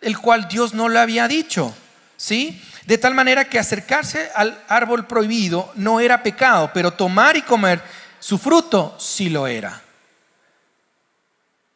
el 0.00 0.16
cual 0.20 0.46
Dios 0.46 0.72
no 0.72 0.88
le 0.88 1.00
había 1.00 1.26
dicho. 1.26 1.74
¿Sí? 2.22 2.62
De 2.86 2.98
tal 2.98 3.16
manera 3.16 3.46
que 3.46 3.58
acercarse 3.58 4.30
al 4.36 4.62
árbol 4.68 5.08
prohibido 5.08 5.72
no 5.74 5.98
era 5.98 6.22
pecado, 6.22 6.70
pero 6.72 6.92
tomar 6.92 7.36
y 7.36 7.42
comer 7.42 7.82
su 8.20 8.38
fruto 8.38 8.96
sí 9.00 9.28
lo 9.28 9.48
era. 9.48 9.82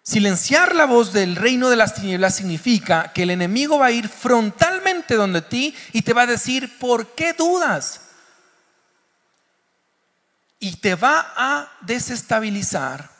Silenciar 0.04 0.76
la 0.76 0.84
voz 0.84 1.12
del 1.12 1.34
reino 1.34 1.68
de 1.68 1.74
las 1.74 1.94
tinieblas 1.94 2.36
significa 2.36 3.10
que 3.12 3.24
el 3.24 3.30
enemigo 3.30 3.80
va 3.80 3.86
a 3.86 3.90
ir 3.90 4.08
frontalmente 4.08 5.16
donde 5.16 5.42
ti 5.42 5.74
y 5.92 6.02
te 6.02 6.12
va 6.12 6.22
a 6.22 6.26
decir, 6.26 6.78
¿por 6.78 7.16
qué 7.16 7.32
dudas? 7.32 8.02
Y 10.60 10.76
te 10.76 10.94
va 10.94 11.32
a 11.36 11.72
desestabilizar 11.80 13.10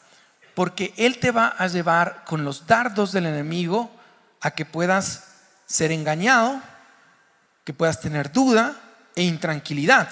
porque 0.54 0.94
él 0.96 1.18
te 1.18 1.32
va 1.32 1.48
a 1.58 1.66
llevar 1.66 2.22
con 2.24 2.44
los 2.44 2.68
dardos 2.68 3.10
del 3.10 3.26
enemigo 3.26 3.90
a 4.40 4.52
que 4.52 4.64
puedas 4.64 5.24
ser 5.66 5.90
engañado, 5.90 6.62
que 7.66 7.74
puedas 7.74 8.00
tener 8.00 8.30
duda 8.30 8.80
e 9.16 9.24
intranquilidad, 9.24 10.08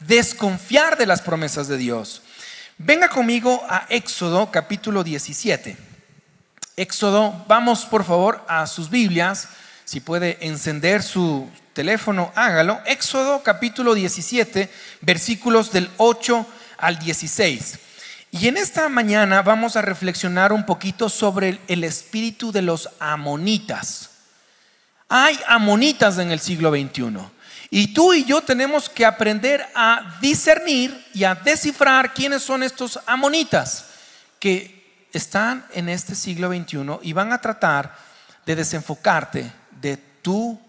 desconfiar 0.00 0.98
de 0.98 1.06
las 1.06 1.22
promesas 1.22 1.66
de 1.66 1.78
Dios. 1.78 2.20
Venga 2.76 3.08
conmigo 3.08 3.64
a 3.70 3.86
Éxodo 3.88 4.50
capítulo 4.50 5.02
17. 5.02 5.78
Éxodo, 6.76 7.42
vamos 7.48 7.86
por 7.86 8.04
favor 8.04 8.44
a 8.46 8.66
sus 8.66 8.90
Biblias, 8.90 9.48
si 9.86 10.00
puede 10.00 10.46
encender 10.46 11.02
su 11.02 11.48
teléfono, 11.72 12.32
hágalo. 12.34 12.82
Éxodo 12.84 13.42
capítulo 13.42 13.94
17, 13.94 14.70
versículos 15.00 15.72
del 15.72 15.88
8 15.96 16.46
al 16.76 16.98
16. 16.98 17.78
Y 18.30 18.46
en 18.46 18.58
esta 18.58 18.90
mañana 18.90 19.40
vamos 19.40 19.74
a 19.76 19.80
reflexionar 19.80 20.52
un 20.52 20.66
poquito 20.66 21.08
sobre 21.08 21.60
el 21.66 21.82
espíritu 21.82 22.52
de 22.52 22.60
los 22.60 22.90
amonitas. 22.98 24.09
Hay 25.12 25.38
amonitas 25.48 26.18
en 26.18 26.30
el 26.30 26.38
siglo 26.38 26.70
XXI. 26.70 27.18
Y 27.68 27.92
tú 27.92 28.14
y 28.14 28.24
yo 28.24 28.40
tenemos 28.40 28.88
que 28.88 29.04
aprender 29.04 29.66
a 29.74 30.18
discernir 30.20 31.06
y 31.12 31.24
a 31.24 31.34
descifrar 31.34 32.14
quiénes 32.14 32.42
son 32.42 32.62
estos 32.62 32.98
amonitas 33.06 33.86
que 34.38 35.08
están 35.12 35.66
en 35.74 35.88
este 35.88 36.14
siglo 36.14 36.48
XXI 36.48 37.00
y 37.02 37.12
van 37.12 37.32
a 37.32 37.40
tratar 37.40 37.94
de 38.46 38.54
desenfocarte 38.54 39.52
de 39.80 39.96
tu 40.22 40.60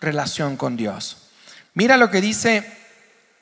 relación 0.00 0.56
con 0.56 0.76
Dios. 0.76 1.28
Mira 1.74 1.98
lo 1.98 2.10
que 2.10 2.20
dice 2.22 2.66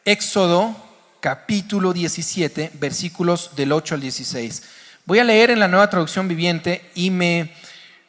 Éxodo 0.05 0.77
capítulo 1.21 1.93
17, 1.93 2.73
versículos 2.75 3.55
del 3.55 3.73
8 3.73 3.95
al 3.95 4.01
16. 4.01 4.63
Voy 5.05 5.21
a 5.21 5.25
leer 5.25 5.51
en 5.51 5.61
la 5.61 5.69
nueva 5.69 5.89
traducción 5.89 6.29
viviente 6.29 6.91
y 6.95 7.11
me, 7.11 7.55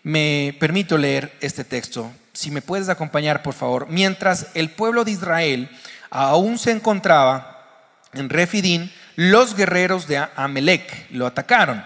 me 0.03 0.55
permito 0.59 0.97
leer 0.97 1.37
este 1.41 1.63
texto. 1.63 2.11
Si 2.33 2.51
me 2.51 2.61
puedes 2.61 2.89
acompañar, 2.89 3.43
por 3.43 3.53
favor. 3.53 3.87
Mientras 3.89 4.47
el 4.53 4.69
pueblo 4.69 5.03
de 5.03 5.11
Israel 5.11 5.69
aún 6.09 6.57
se 6.57 6.71
encontraba 6.71 7.65
en 8.13 8.29
Refidín, 8.29 8.91
los 9.15 9.55
guerreros 9.55 10.07
de 10.07 10.25
Amelec 10.35 11.07
lo 11.11 11.27
atacaron 11.27 11.83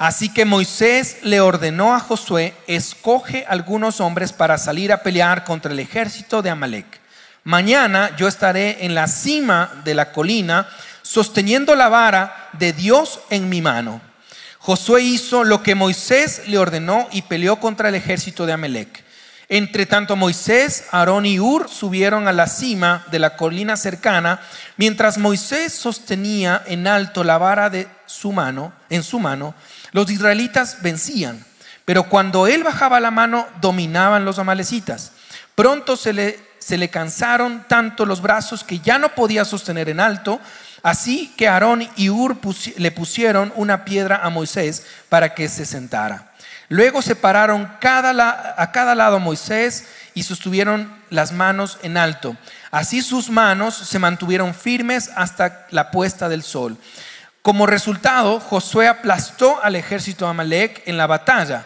Así 0.00 0.30
que 0.30 0.46
Moisés 0.46 1.18
le 1.24 1.42
ordenó 1.42 1.94
a 1.94 2.00
Josué, 2.00 2.54
escoge 2.66 3.44
algunos 3.46 4.00
hombres 4.00 4.32
para 4.32 4.56
salir 4.56 4.94
a 4.94 5.02
pelear 5.02 5.44
contra 5.44 5.72
el 5.72 5.78
ejército 5.78 6.40
de 6.40 6.48
Amalek. 6.48 6.86
Mañana 7.44 8.16
yo 8.16 8.26
estaré 8.26 8.86
en 8.86 8.94
la 8.94 9.06
cima 9.08 9.82
de 9.84 9.92
la 9.92 10.10
colina 10.10 10.66
sosteniendo 11.02 11.74
la 11.74 11.90
vara 11.90 12.48
de 12.54 12.72
Dios 12.72 13.20
en 13.28 13.50
mi 13.50 13.60
mano. 13.60 14.00
Josué 14.60 15.02
hizo 15.02 15.42
lo 15.42 15.62
que 15.62 15.74
Moisés 15.74 16.42
le 16.46 16.58
ordenó 16.58 17.08
y 17.12 17.22
peleó 17.22 17.58
contra 17.58 17.88
el 17.88 17.94
ejército 17.94 18.44
de 18.44 18.52
Amalek. 18.52 19.04
Entre 19.48 19.86
tanto 19.86 20.16
Moisés, 20.16 20.84
Aarón 20.92 21.24
y 21.24 21.40
Ur 21.40 21.68
subieron 21.70 22.28
a 22.28 22.32
la 22.32 22.46
cima 22.46 23.04
de 23.10 23.18
la 23.18 23.36
colina 23.36 23.76
cercana, 23.76 24.40
mientras 24.76 25.16
Moisés 25.16 25.72
sostenía 25.72 26.62
en 26.66 26.86
alto 26.86 27.24
la 27.24 27.38
vara 27.38 27.70
de 27.70 27.88
su 28.06 28.32
mano, 28.32 28.72
en 28.90 29.02
su 29.02 29.18
mano, 29.18 29.54
Los 29.92 30.08
israelitas 30.10 30.82
vencían, 30.82 31.44
pero 31.84 32.04
cuando 32.04 32.46
él 32.46 32.62
bajaba 32.62 33.00
la 33.00 33.10
mano 33.10 33.48
dominaban 33.60 34.24
los 34.24 34.38
amalecitas. 34.38 35.12
Pronto 35.56 35.96
se 35.96 36.12
le, 36.12 36.38
se 36.60 36.78
le 36.78 36.90
cansaron 36.90 37.64
tanto 37.66 38.06
los 38.06 38.22
brazos 38.22 38.62
que 38.62 38.78
ya 38.78 38.98
no 38.98 39.14
podía 39.16 39.44
sostener 39.44 39.88
en 39.88 39.98
alto, 39.98 40.38
así 40.82 41.32
que 41.36 41.48
Aarón 41.48 41.88
y 41.96 42.10
Ur 42.10 42.38
le 42.76 42.90
pusieron 42.90 43.52
una 43.56 43.84
piedra 43.84 44.20
a 44.22 44.30
Moisés 44.30 44.84
para 45.08 45.34
que 45.34 45.48
se 45.48 45.66
sentara. 45.66 46.32
Luego 46.68 47.02
separaron 47.02 47.68
cada 47.80 48.54
a 48.56 48.72
cada 48.72 48.94
lado 48.94 49.16
a 49.16 49.18
Moisés 49.20 49.86
y 50.14 50.22
sostuvieron 50.22 50.92
las 51.10 51.32
manos 51.32 51.78
en 51.82 51.96
alto. 51.96 52.36
Así 52.70 53.02
sus 53.02 53.28
manos 53.30 53.74
se 53.74 53.98
mantuvieron 53.98 54.54
firmes 54.54 55.10
hasta 55.16 55.66
la 55.70 55.90
puesta 55.90 56.28
del 56.28 56.42
sol. 56.42 56.76
Como 57.42 57.66
resultado, 57.66 58.38
Josué 58.38 58.86
aplastó 58.86 59.62
al 59.62 59.74
ejército 59.74 60.26
de 60.26 60.30
Amalek 60.30 60.82
en 60.86 60.96
la 60.96 61.06
batalla. 61.06 61.64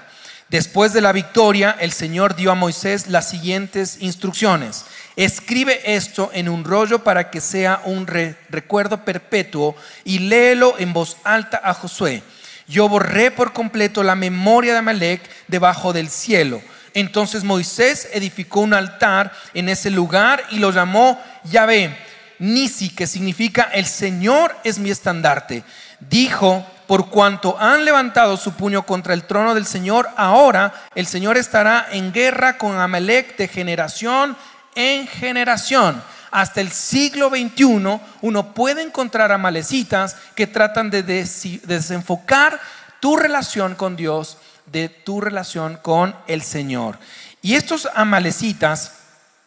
Después 0.48 0.92
de 0.92 1.00
la 1.00 1.12
victoria, 1.12 1.76
el 1.80 1.92
Señor 1.92 2.36
dio 2.36 2.52
a 2.52 2.54
Moisés 2.54 3.08
las 3.08 3.28
siguientes 3.28 3.98
instrucciones. 4.00 4.84
Escribe 5.16 5.80
esto 5.94 6.30
en 6.32 6.48
un 6.48 6.64
rollo 6.64 7.04
para 7.04 7.30
que 7.30 7.40
sea 7.40 7.80
un 7.84 8.06
recuerdo 8.06 9.04
perpetuo 9.04 9.76
y 10.04 10.18
léelo 10.18 10.74
en 10.78 10.92
voz 10.92 11.16
alta 11.22 11.60
a 11.62 11.72
Josué. 11.72 12.22
Yo 12.66 12.88
borré 12.88 13.30
por 13.30 13.52
completo 13.52 14.02
la 14.02 14.16
memoria 14.16 14.72
de 14.72 14.78
Amalek 14.78 15.22
debajo 15.46 15.92
del 15.92 16.08
cielo. 16.08 16.60
Entonces 16.94 17.44
Moisés 17.44 18.08
edificó 18.12 18.60
un 18.60 18.74
altar 18.74 19.32
en 19.52 19.68
ese 19.68 19.90
lugar 19.90 20.42
y 20.50 20.58
lo 20.58 20.70
llamó 20.70 21.20
Yahvé 21.44 21.96
Nisi, 22.38 22.90
que 22.90 23.06
significa 23.06 23.70
el 23.72 23.86
Señor 23.86 24.56
es 24.64 24.78
mi 24.78 24.90
estandarte. 24.90 25.62
Dijo, 26.00 26.66
por 26.86 27.08
cuanto 27.08 27.58
han 27.58 27.84
levantado 27.84 28.36
su 28.36 28.52
puño 28.52 28.84
contra 28.84 29.14
el 29.14 29.24
trono 29.24 29.54
del 29.54 29.66
Señor, 29.66 30.08
ahora 30.16 30.72
el 30.94 31.06
Señor 31.06 31.36
estará 31.36 31.86
en 31.92 32.12
guerra 32.12 32.58
con 32.58 32.78
Amalek 32.78 33.36
de 33.36 33.48
generación 33.48 34.36
en 34.74 35.06
generación. 35.06 36.02
Hasta 36.30 36.60
el 36.60 36.72
siglo 36.72 37.30
XXI 37.30 38.00
uno 38.22 38.54
puede 38.54 38.82
encontrar 38.82 39.30
amalecitas 39.30 40.16
que 40.34 40.46
tratan 40.46 40.90
de 40.90 41.02
desenfocar 41.02 42.60
tu 42.98 43.16
relación 43.16 43.76
con 43.76 43.94
Dios, 43.94 44.38
de 44.66 44.88
tu 44.88 45.20
relación 45.20 45.78
con 45.80 46.16
el 46.26 46.42
Señor. 46.42 46.98
Y 47.40 47.54
estos 47.54 47.88
amalecitas, 47.94 48.92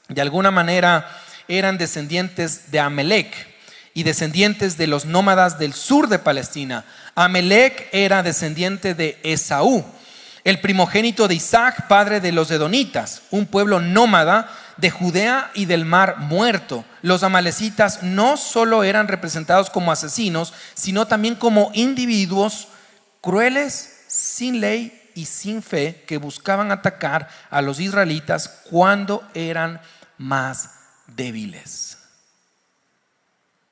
de 0.08 0.22
alguna 0.22 0.52
manera, 0.52 1.10
eran 1.48 1.78
descendientes 1.78 2.72
de 2.72 2.80
Amelec 2.80 3.36
y 3.94 4.04
descendientes 4.04 4.78
de 4.78 4.88
los 4.88 5.06
nómadas 5.06 5.58
del 5.58 5.74
sur 5.74 6.08
de 6.08 6.20
Palestina. 6.20 6.86
Amelec 7.16 7.90
era 7.92 8.22
descendiente 8.22 8.94
de 8.94 9.20
Esaú, 9.24 9.84
el 10.44 10.62
primogénito 10.62 11.28
de 11.28 11.36
Isaac, 11.36 11.88
padre 11.88 12.22
de 12.22 12.32
los 12.32 12.52
edonitas, 12.52 13.24
un 13.32 13.48
pueblo 13.48 13.82
nómada 13.82 14.50
de 14.78 14.90
Judea 14.90 15.52
y 15.54 15.66
del 15.66 15.86
mar 15.86 16.18
muerto. 16.18 16.86
Los 17.02 17.24
amalecitas 17.24 18.04
no 18.04 18.38
solo 18.38 18.84
eran 18.84 19.08
representados 19.08 19.70
como 19.70 19.92
asesinos, 19.92 20.54
sino 20.74 21.08
también 21.08 21.36
como 21.36 21.72
individuos 21.74 22.68
crueles, 23.22 24.06
sin 24.08 24.62
ley 24.62 25.12
y 25.16 25.26
sin 25.26 25.62
fe, 25.62 26.04
que 26.08 26.18
buscaban 26.18 26.72
atacar 26.72 27.28
a 27.50 27.62
los 27.62 27.80
israelitas 27.80 28.62
cuando 28.70 29.28
eran 29.34 29.82
más 30.18 30.72
débiles. 31.08 31.98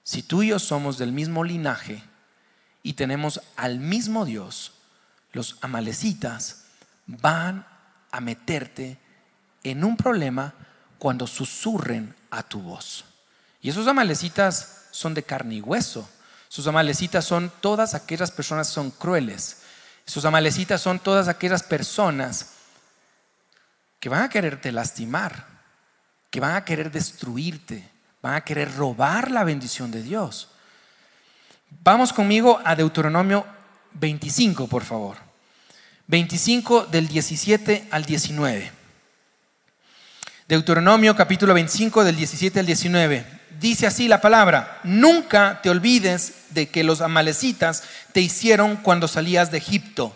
Si 0.04 0.22
tú 0.22 0.44
y 0.44 0.50
yo 0.50 0.60
somos 0.60 0.98
del 0.98 1.12
mismo 1.12 1.44
linaje 1.44 2.04
y 2.84 2.94
tenemos 2.94 3.42
al 3.56 3.80
mismo 3.80 4.26
Dios, 4.26 4.74
los 5.32 5.58
amalecitas 5.62 6.66
van 7.08 7.66
a 8.12 8.22
meterte 8.22 8.98
en 9.64 9.84
un 9.84 9.98
problema 9.98 10.54
cuando 11.06 11.28
susurren 11.28 12.16
a 12.32 12.42
tu 12.42 12.60
voz. 12.64 13.06
Y 13.62 13.70
esos 13.70 13.86
amalecitas 13.86 14.88
son 14.90 15.14
de 15.14 15.22
carne 15.22 15.54
y 15.54 15.62
hueso. 15.62 16.10
Sus 16.50 16.66
amalecitas 16.66 17.24
son 17.24 17.52
todas 17.62 17.94
aquellas 17.94 18.32
personas 18.32 18.70
que 18.70 18.74
son 18.74 18.90
crueles. 18.90 19.58
Sus 20.08 20.26
amalecitas 20.26 20.82
son 20.82 20.98
todas 20.98 21.28
aquellas 21.28 21.62
personas 21.62 22.54
que 24.00 24.10
van 24.10 24.24
a 24.24 24.30
quererte 24.30 24.72
lastimar 24.72 25.46
que 26.32 26.40
van 26.40 26.56
a 26.56 26.66
querer 26.66 26.92
destruirte, 26.92 27.88
van 28.24 28.34
a 28.34 28.42
querer 28.42 28.74
robar 28.76 29.30
la 29.30 29.44
bendición 29.44 29.92
de 29.92 30.02
Dios. 30.02 30.48
Vamos 31.84 32.14
conmigo 32.14 32.60
a 32.66 32.76
Deuteronomio 32.76 33.46
25, 33.94 34.68
por 34.68 34.84
favor. 34.84 35.18
25 36.08 36.88
del 36.88 37.08
17 37.08 37.90
al 37.92 38.06
19. 38.06 38.85
Deuteronomio 40.48 41.16
capítulo 41.16 41.56
25 41.56 42.04
del 42.04 42.18
17 42.18 42.60
al 42.60 42.68
19. 42.68 43.26
Dice 43.60 43.88
así 43.88 44.08
la 44.08 44.22
palabra, 44.22 44.80
nunca 44.84 45.60
te 45.64 45.72
olvides 45.72 46.34
de 46.52 46.70
que 46.70 46.84
los 46.84 47.02
amalecitas 47.02 47.82
te 48.12 48.22
hicieron 48.22 48.76
cuando 48.76 49.08
salías 49.08 49.50
de 49.50 49.58
Egipto. 49.58 50.16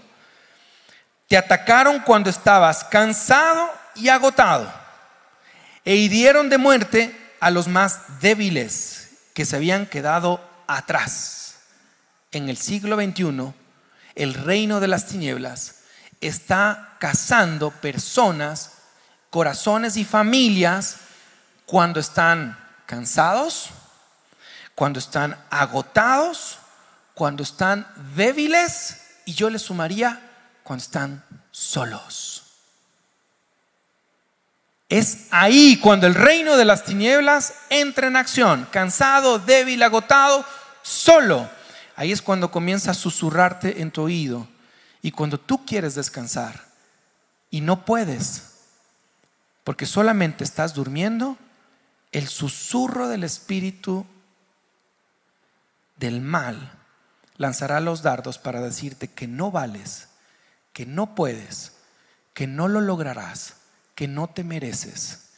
Te 1.28 1.36
atacaron 1.36 2.02
cuando 2.02 2.30
estabas 2.30 2.84
cansado 2.84 3.72
y 3.96 4.10
agotado 4.10 4.72
e 5.84 5.96
hirieron 5.96 6.50
de 6.50 6.60
muerte 6.60 7.34
a 7.40 7.50
los 7.50 7.68
más 7.68 8.22
débiles 8.22 9.10
que 9.34 9.46
se 9.46 9.56
habían 9.56 9.88
quedado 9.88 10.48
atrás. 10.68 11.56
En 12.32 12.50
el 12.50 12.58
siglo 12.58 12.98
XXI, 12.98 13.54
el 14.14 14.36
reino 14.36 14.80
de 14.80 14.90
las 14.90 15.08
tinieblas 15.08 15.78
está 16.22 16.98
cazando 17.00 17.72
personas, 17.72 18.74
corazones 19.30 19.98
y 19.98 20.06
familias 20.06 20.98
cuando 21.66 22.00
están 22.00 22.58
cansados, 22.86 23.70
cuando 24.76 25.00
están 25.00 25.38
agotados, 25.50 26.58
cuando 27.14 27.44
están 27.44 27.86
débiles 28.16 29.02
y 29.26 29.34
yo 29.34 29.50
le 29.50 29.60
sumaría 29.60 30.20
cuando 30.64 30.84
están 30.84 31.24
solos. 31.52 32.44
Es 34.88 35.28
ahí 35.30 35.78
cuando 35.78 36.08
el 36.08 36.16
reino 36.16 36.58
de 36.58 36.66
las 36.66 36.84
tinieblas 36.84 37.54
entra 37.70 38.08
en 38.08 38.16
acción, 38.16 38.68
cansado, 38.72 39.38
débil, 39.38 39.84
agotado, 39.84 40.44
solo. 40.82 41.48
Ahí 41.96 42.12
es 42.12 42.24
cuando 42.24 42.50
comienza 42.50 42.92
a 42.92 42.96
susurrarte 42.96 43.82
en 43.82 43.92
tu 43.92 44.02
oído. 44.02 44.48
Y 45.04 45.12
cuando 45.12 45.40
tú 45.40 45.64
quieres 45.64 45.94
descansar 45.94 46.60
y 47.52 47.62
no 47.62 47.86
puedes, 47.86 48.49
porque 49.70 49.86
solamente 49.86 50.44
estás 50.44 50.74
durmiendo, 50.74 51.38
el 52.12 52.28
susurro 52.28 53.08
del 53.08 53.24
espíritu 53.24 54.04
del 55.96 56.22
mal 56.22 56.72
lanzará 57.38 57.80
los 57.80 58.02
dardos 58.02 58.40
para 58.40 58.62
decirte 58.62 59.10
que 59.10 59.28
no 59.28 59.52
vales, 59.52 60.08
que 60.74 60.88
no 60.88 61.14
puedes, 61.14 61.74
que 62.34 62.48
no 62.48 62.68
lo 62.68 62.82
lograrás 62.82 63.58
que 63.94 64.08
no 64.08 64.28
te 64.28 64.44
mereces, 64.44 65.34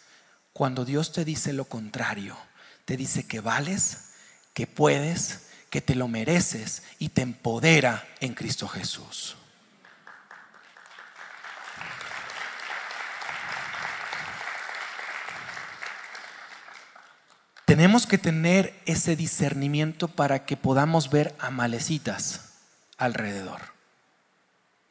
cuando 0.53 0.85
Dios 0.85 1.11
te 1.11 1.25
dice 1.25 1.51
lo 1.51 1.65
contrario, 1.65 2.37
te 2.85 2.95
dice 2.95 3.27
que 3.27 3.41
vales, 3.41 4.11
que 4.53 4.65
puedes, 4.65 5.47
que 5.69 5.81
te 5.81 5.93
lo 5.93 6.07
mereces 6.07 6.83
y 6.99 7.09
te 7.09 7.21
empodera 7.21 8.07
en 8.21 8.33
Cristo 8.33 8.69
Jesús. 8.69 9.35
Tenemos 17.81 18.05
que 18.05 18.19
tener 18.19 18.79
ese 18.85 19.15
discernimiento 19.15 20.07
para 20.07 20.45
que 20.45 20.55
podamos 20.55 21.09
ver 21.09 21.33
amalecitas 21.39 22.41
alrededor. 22.95 23.59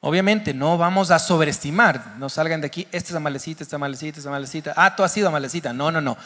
Obviamente 0.01 0.55
no 0.55 0.77
vamos 0.77 1.13
a 1.13 1.21
sobreestimar, 1.21 2.17
no 2.19 2.29
salgan 2.29 2.61
de 2.61 2.67
aquí, 2.67 2.89
esta 2.91 3.11
es 3.11 3.15
amalecita, 3.15 3.63
esta 3.63 3.77
amalecita, 3.77 4.19
esta 4.19 4.29
amalecita, 4.29 4.75
ah, 4.77 4.97
tú 4.97 5.05
has 5.05 5.13
sido 5.13 5.29
amalecita, 5.29 5.73
no, 5.73 5.93
no, 5.93 6.01
no, 6.01 6.19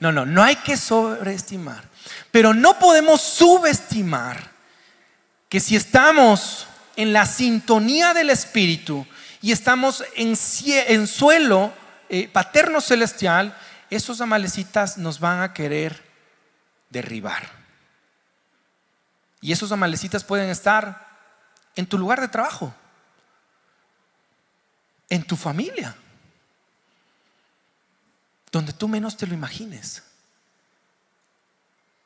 no, 0.00 0.10
no, 0.10 0.26
no 0.26 0.42
hay 0.42 0.56
que 0.56 0.76
sobreestimar, 0.76 1.84
pero 2.32 2.52
no 2.52 2.80
podemos 2.80 3.20
subestimar 3.20 4.42
que 5.48 5.60
si 5.60 5.76
estamos 5.76 6.66
en 6.96 7.12
la 7.12 7.26
sintonía 7.26 8.12
del 8.12 8.30
Espíritu 8.30 9.06
y 9.40 9.52
estamos 9.52 10.02
en, 10.16 10.36
suelo 11.06 11.72
eh, 12.08 12.26
paterno 12.26 12.80
celestial, 12.80 13.56
esos 13.88 14.20
amalecitas 14.20 14.98
nos 14.98 15.20
van 15.20 15.42
a 15.42 15.54
querer 15.54 16.07
derribar. 16.90 17.48
Y 19.40 19.52
esos 19.52 19.72
amalecitas 19.72 20.24
pueden 20.24 20.50
estar 20.50 21.06
en 21.76 21.86
tu 21.86 21.98
lugar 21.98 22.20
de 22.20 22.28
trabajo 22.28 22.74
en 25.08 25.22
tu 25.24 25.36
familia, 25.36 25.96
donde 28.52 28.72
tú 28.72 28.88
menos 28.88 29.16
te 29.16 29.26
lo 29.26 29.34
imagines. 29.34 30.02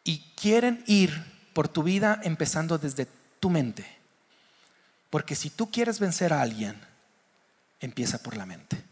Y 0.05 0.21
quieren 0.37 0.83
ir 0.87 1.25
por 1.53 1.69
tu 1.69 1.83
vida 1.83 2.21
empezando 2.23 2.79
desde 2.79 3.07
tu 3.41 3.51
mente. 3.51 3.87
Porque 5.11 5.35
si 5.35 5.51
tú 5.51 5.71
quieres 5.71 6.01
vencer 6.01 6.33
a 6.33 6.43
alguien, 6.43 6.81
empieza 7.81 8.23
por 8.23 8.37
la 8.37 8.47
mente. 8.47 8.83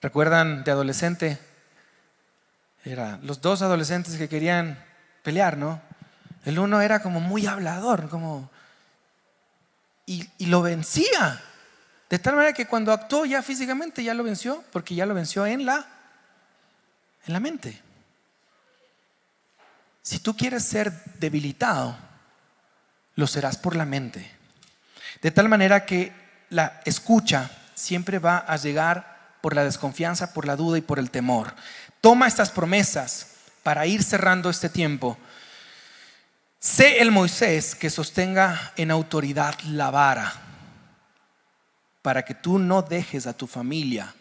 ¿Recuerdan 0.00 0.62
de 0.64 0.70
adolescente? 0.70 1.38
Era 2.86 3.18
los 3.22 3.40
dos 3.40 3.62
adolescentes 3.62 4.14
que 4.16 4.28
querían 4.28 4.78
pelear, 5.24 5.56
¿no? 5.56 5.80
El 6.44 6.60
uno 6.60 6.80
era 6.80 7.00
como 7.02 7.18
muy 7.18 7.44
hablador, 7.44 8.08
como 8.08 8.48
y, 10.06 10.28
y 10.38 10.46
lo 10.46 10.62
vencía. 10.62 11.42
De 12.08 12.20
tal 12.20 12.36
manera 12.36 12.52
que 12.52 12.66
cuando 12.66 12.92
actuó 12.92 13.26
ya 13.26 13.42
físicamente 13.42 14.04
ya 14.04 14.14
lo 14.14 14.22
venció, 14.22 14.62
porque 14.70 14.94
ya 14.94 15.04
lo 15.04 15.14
venció 15.14 15.44
en 15.46 15.66
la, 15.66 15.84
en 17.26 17.32
la 17.32 17.40
mente. 17.40 17.82
Si 20.02 20.20
tú 20.20 20.36
quieres 20.36 20.62
ser 20.64 20.92
debilitado, 21.18 21.96
lo 23.16 23.26
serás 23.26 23.56
por 23.56 23.74
la 23.74 23.84
mente. 23.84 24.30
De 25.22 25.32
tal 25.32 25.48
manera 25.48 25.84
que 25.84 26.12
la 26.50 26.80
escucha 26.84 27.50
siempre 27.74 28.20
va 28.20 28.38
a 28.38 28.56
llegar 28.56 29.16
por 29.40 29.54
la 29.54 29.64
desconfianza, 29.64 30.32
por 30.32 30.46
la 30.46 30.54
duda 30.54 30.78
y 30.78 30.82
por 30.82 31.00
el 31.00 31.10
temor. 31.10 31.54
Toma 32.00 32.28
estas 32.28 32.50
promesas 32.50 33.28
para 33.62 33.86
ir 33.86 34.02
cerrando 34.02 34.48
este 34.48 34.68
tiempo. 34.68 35.18
Sé 36.58 37.00
el 37.00 37.10
Moisés 37.10 37.74
que 37.74 37.90
sostenga 37.90 38.72
en 38.76 38.90
autoridad 38.90 39.58
la 39.66 39.90
vara 39.90 40.32
para 42.02 42.24
que 42.24 42.34
tú 42.34 42.60
no 42.60 42.82
dejes 42.82 43.26
a 43.26 43.32
tu 43.32 43.48
familia, 43.48 44.14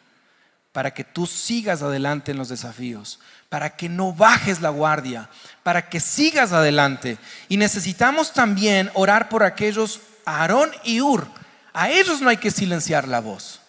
para 0.71 0.91
que 0.91 1.03
tú 1.03 1.27
sigas 1.27 1.83
adelante 1.83 2.31
en 2.31 2.37
los 2.37 2.49
desafíos, 2.49 3.19
para 3.47 3.75
que 3.75 3.87
no 3.87 4.11
bajes 4.11 4.61
la 4.61 4.69
guardia, 4.69 5.29
para 5.61 5.87
que 5.87 5.99
sigas 5.99 6.51
adelante. 6.51 7.19
Y 7.47 7.57
necesitamos 7.57 8.33
también 8.33 8.89
orar 8.95 9.29
por 9.29 9.43
aquellos, 9.43 10.01
Aarón 10.25 10.71
y 10.83 11.01
Ur, 11.01 11.27
a 11.73 11.89
ellos 11.89 12.21
no 12.21 12.29
hay 12.29 12.37
que 12.37 12.49
silenciar 12.49 13.07
la 13.07 13.19
voz. 13.19 13.61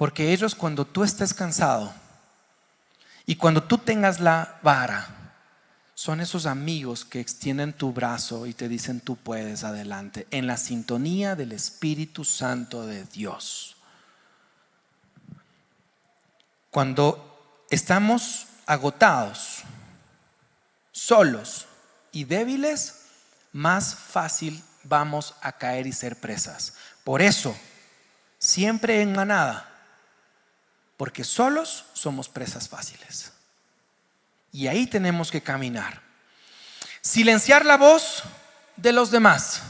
Porque 0.00 0.32
ellos 0.32 0.54
cuando 0.54 0.86
tú 0.86 1.04
estés 1.04 1.34
cansado 1.34 1.92
y 3.26 3.36
cuando 3.36 3.64
tú 3.64 3.76
tengas 3.76 4.18
la 4.18 4.58
vara, 4.62 5.34
son 5.94 6.22
esos 6.22 6.46
amigos 6.46 7.04
que 7.04 7.20
extienden 7.20 7.74
tu 7.74 7.92
brazo 7.92 8.46
y 8.46 8.54
te 8.54 8.66
dicen 8.66 9.02
tú 9.02 9.16
puedes 9.16 9.62
adelante, 9.62 10.26
en 10.30 10.46
la 10.46 10.56
sintonía 10.56 11.36
del 11.36 11.52
Espíritu 11.52 12.24
Santo 12.24 12.86
de 12.86 13.04
Dios. 13.04 13.76
Cuando 16.70 17.66
estamos 17.68 18.46
agotados, 18.64 19.64
solos 20.92 21.66
y 22.10 22.24
débiles, 22.24 23.02
más 23.52 23.94
fácil 23.94 24.64
vamos 24.82 25.34
a 25.42 25.52
caer 25.52 25.86
y 25.86 25.92
ser 25.92 26.16
presas. 26.16 26.72
Por 27.04 27.20
eso, 27.20 27.54
siempre 28.38 29.02
en 29.02 29.12
manada, 29.12 29.69
porque 31.00 31.24
solos 31.24 31.86
somos 31.94 32.28
presas 32.28 32.68
fáciles. 32.68 33.32
Y 34.52 34.66
ahí 34.66 34.86
tenemos 34.86 35.30
que 35.30 35.40
caminar. 35.40 36.02
Silenciar 37.00 37.64
la 37.64 37.78
voz 37.78 38.22
de 38.76 38.92
los 38.92 39.10
demás. 39.10 39.62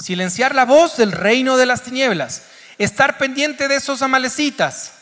Silenciar 0.00 0.54
la 0.54 0.64
voz 0.64 0.96
del 0.96 1.10
reino 1.10 1.56
de 1.56 1.66
las 1.66 1.82
tinieblas. 1.82 2.44
Estar 2.78 3.18
pendiente 3.18 3.66
de 3.66 3.74
esos 3.74 4.00
amalecitas. 4.00 4.92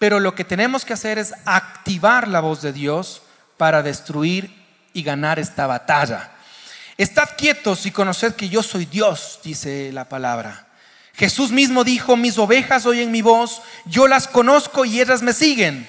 Pero 0.00 0.18
lo 0.18 0.34
que 0.34 0.42
tenemos 0.42 0.84
que 0.84 0.94
hacer 0.94 1.16
es 1.16 1.32
activar 1.44 2.26
la 2.26 2.40
voz 2.40 2.60
de 2.60 2.72
Dios 2.72 3.22
para 3.58 3.84
destruir 3.84 4.66
y 4.92 5.04
ganar 5.04 5.38
esta 5.38 5.68
batalla. 5.68 6.32
Estad 6.96 7.36
quietos 7.38 7.86
y 7.86 7.92
conoced 7.92 8.34
que 8.34 8.48
yo 8.48 8.64
soy 8.64 8.86
Dios, 8.86 9.38
dice 9.44 9.92
la 9.92 10.08
palabra. 10.08 10.71
Jesús 11.14 11.50
mismo 11.50 11.84
dijo, 11.84 12.16
mis 12.16 12.38
ovejas 12.38 12.86
oyen 12.86 13.10
mi 13.10 13.22
voz, 13.22 13.62
yo 13.84 14.08
las 14.08 14.28
conozco 14.28 14.84
y 14.84 15.00
ellas 15.00 15.22
me 15.22 15.32
siguen. 15.32 15.88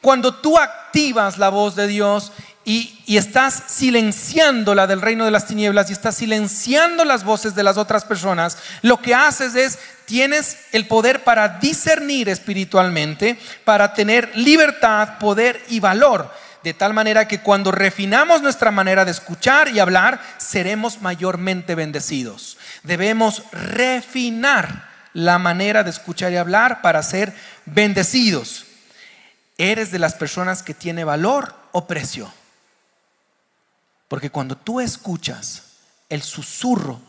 Cuando 0.00 0.34
tú 0.34 0.58
activas 0.58 1.38
la 1.38 1.48
voz 1.48 1.74
de 1.76 1.86
Dios 1.86 2.32
y, 2.64 2.94
estás 3.06 3.62
silenciando 3.68 4.74
la 4.74 4.86
del 4.86 5.00
reino 5.00 5.24
de 5.24 5.30
las 5.30 5.46
tinieblas 5.46 5.88
y 5.88 5.94
estás 5.94 6.16
silenciando 6.16 7.04
las 7.06 7.24
voces 7.24 7.54
de 7.54 7.62
las 7.62 7.78
otras 7.78 8.04
personas, 8.04 8.58
lo 8.82 9.00
que 9.00 9.14
haces 9.14 9.54
es, 9.54 9.78
tienes 10.04 10.58
el 10.72 10.86
poder 10.86 11.24
para 11.24 11.48
discernir 11.60 12.28
espiritualmente, 12.28 13.38
para 13.64 13.94
tener 13.94 14.30
libertad, 14.36 15.18
poder 15.18 15.64
y 15.68 15.80
valor. 15.80 16.30
De 16.62 16.74
tal 16.74 16.92
manera 16.92 17.26
que 17.26 17.40
cuando 17.40 17.72
refinamos 17.72 18.42
nuestra 18.42 18.70
manera 18.70 19.06
de 19.06 19.12
escuchar 19.12 19.68
y 19.68 19.78
hablar, 19.78 20.20
seremos 20.36 21.00
mayormente 21.00 21.74
bendecidos. 21.74 22.57
Debemos 22.82 23.42
refinar 23.52 24.88
la 25.12 25.38
manera 25.38 25.82
de 25.82 25.90
escuchar 25.90 26.32
y 26.32 26.36
hablar 26.36 26.82
para 26.82 27.02
ser 27.02 27.34
bendecidos. 27.66 28.66
¿Eres 29.56 29.90
de 29.90 29.98
las 29.98 30.14
personas 30.14 30.62
que 30.62 30.74
tiene 30.74 31.04
valor 31.04 31.54
o 31.72 31.86
precio? 31.86 32.32
Porque 34.06 34.30
cuando 34.30 34.56
tú 34.56 34.80
escuchas 34.80 35.64
el 36.08 36.22
susurro 36.22 37.00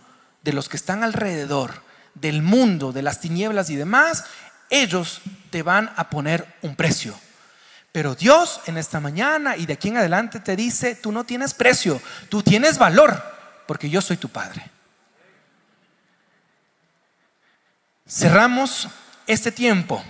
de 0.41 0.53
los 0.53 0.67
que 0.67 0.77
están 0.77 1.03
alrededor, 1.03 1.83
del 2.15 2.41
mundo, 2.41 2.91
de 2.91 3.01
las 3.01 3.19
tinieblas 3.19 3.69
y 3.69 3.75
demás, 3.75 4.25
ellos 4.69 5.21
te 5.49 5.63
van 5.63 5.91
a 5.95 6.09
poner 6.09 6.45
un 6.61 6.75
precio. 6.75 7.15
Pero 7.91 8.15
Dios 8.15 8.61
en 8.65 8.77
esta 8.77 8.99
mañana 8.99 9.57
y 9.57 9.65
de 9.65 9.73
aquí 9.73 9.87
en 9.87 9.97
adelante 9.97 10.39
te 10.39 10.55
dice, 10.55 10.95
tú 10.95 11.11
no 11.11 11.23
tienes 11.23 11.53
precio, 11.53 12.01
tú 12.29 12.43
tienes 12.43 12.77
valor, 12.77 13.23
porque 13.67 13.89
yo 13.89 14.01
soy 14.01 14.17
tu 14.17 14.29
Padre. 14.29 14.69
Cerramos 18.09 18.87
este 19.27 19.51
tiempo 19.51 20.03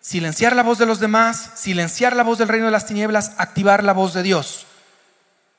silenciar 0.00 0.54
la 0.54 0.62
voz 0.62 0.78
de 0.78 0.86
los 0.86 1.00
demás, 1.00 1.52
silenciar 1.54 2.14
la 2.14 2.22
voz 2.22 2.38
del 2.38 2.48
reino 2.48 2.66
de 2.66 2.72
las 2.72 2.86
tinieblas, 2.86 3.32
activar 3.38 3.82
la 3.84 3.94
voz 3.94 4.12
de 4.12 4.22
Dios. 4.22 4.66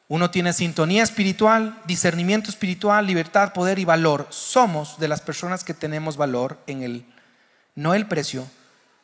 Uno 0.08 0.30
tiene 0.30 0.54
sintonía 0.54 1.02
espiritual, 1.02 1.82
discernimiento 1.86 2.50
espiritual, 2.50 3.06
libertad, 3.06 3.54
poder 3.54 3.80
y 3.80 3.86
valor. 3.86 4.28
Somos 4.30 5.00
de 5.00 5.08
las 5.08 5.22
personas 5.22 5.64
que 5.64 5.74
tenemos 5.74 6.16
valor 6.16 6.60
en 6.68 6.84
el, 6.84 7.06
no 7.76 7.96
el 7.96 8.08
precio 8.08 8.48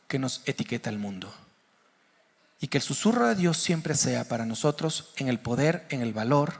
que 0.07 0.19
nos 0.19 0.41
etiqueta 0.45 0.89
el 0.89 0.99
mundo. 0.99 1.33
Y 2.59 2.67
que 2.67 2.77
el 2.77 2.83
susurro 2.83 3.27
de 3.27 3.35
Dios 3.35 3.57
siempre 3.57 3.95
sea 3.95 4.25
para 4.25 4.45
nosotros 4.45 5.11
en 5.17 5.27
el 5.27 5.39
poder, 5.39 5.85
en 5.89 6.01
el 6.01 6.13
valor 6.13 6.53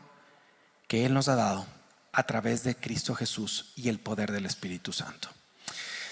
que 0.87 1.05
Él 1.05 1.13
nos 1.13 1.27
ha 1.27 1.35
dado 1.35 1.65
a 2.13 2.23
través 2.23 2.63
de 2.63 2.75
Cristo 2.75 3.13
Jesús 3.13 3.73
y 3.75 3.89
el 3.89 3.99
poder 3.99 4.31
del 4.31 4.45
Espíritu 4.45 4.91
Santo. 4.91 5.29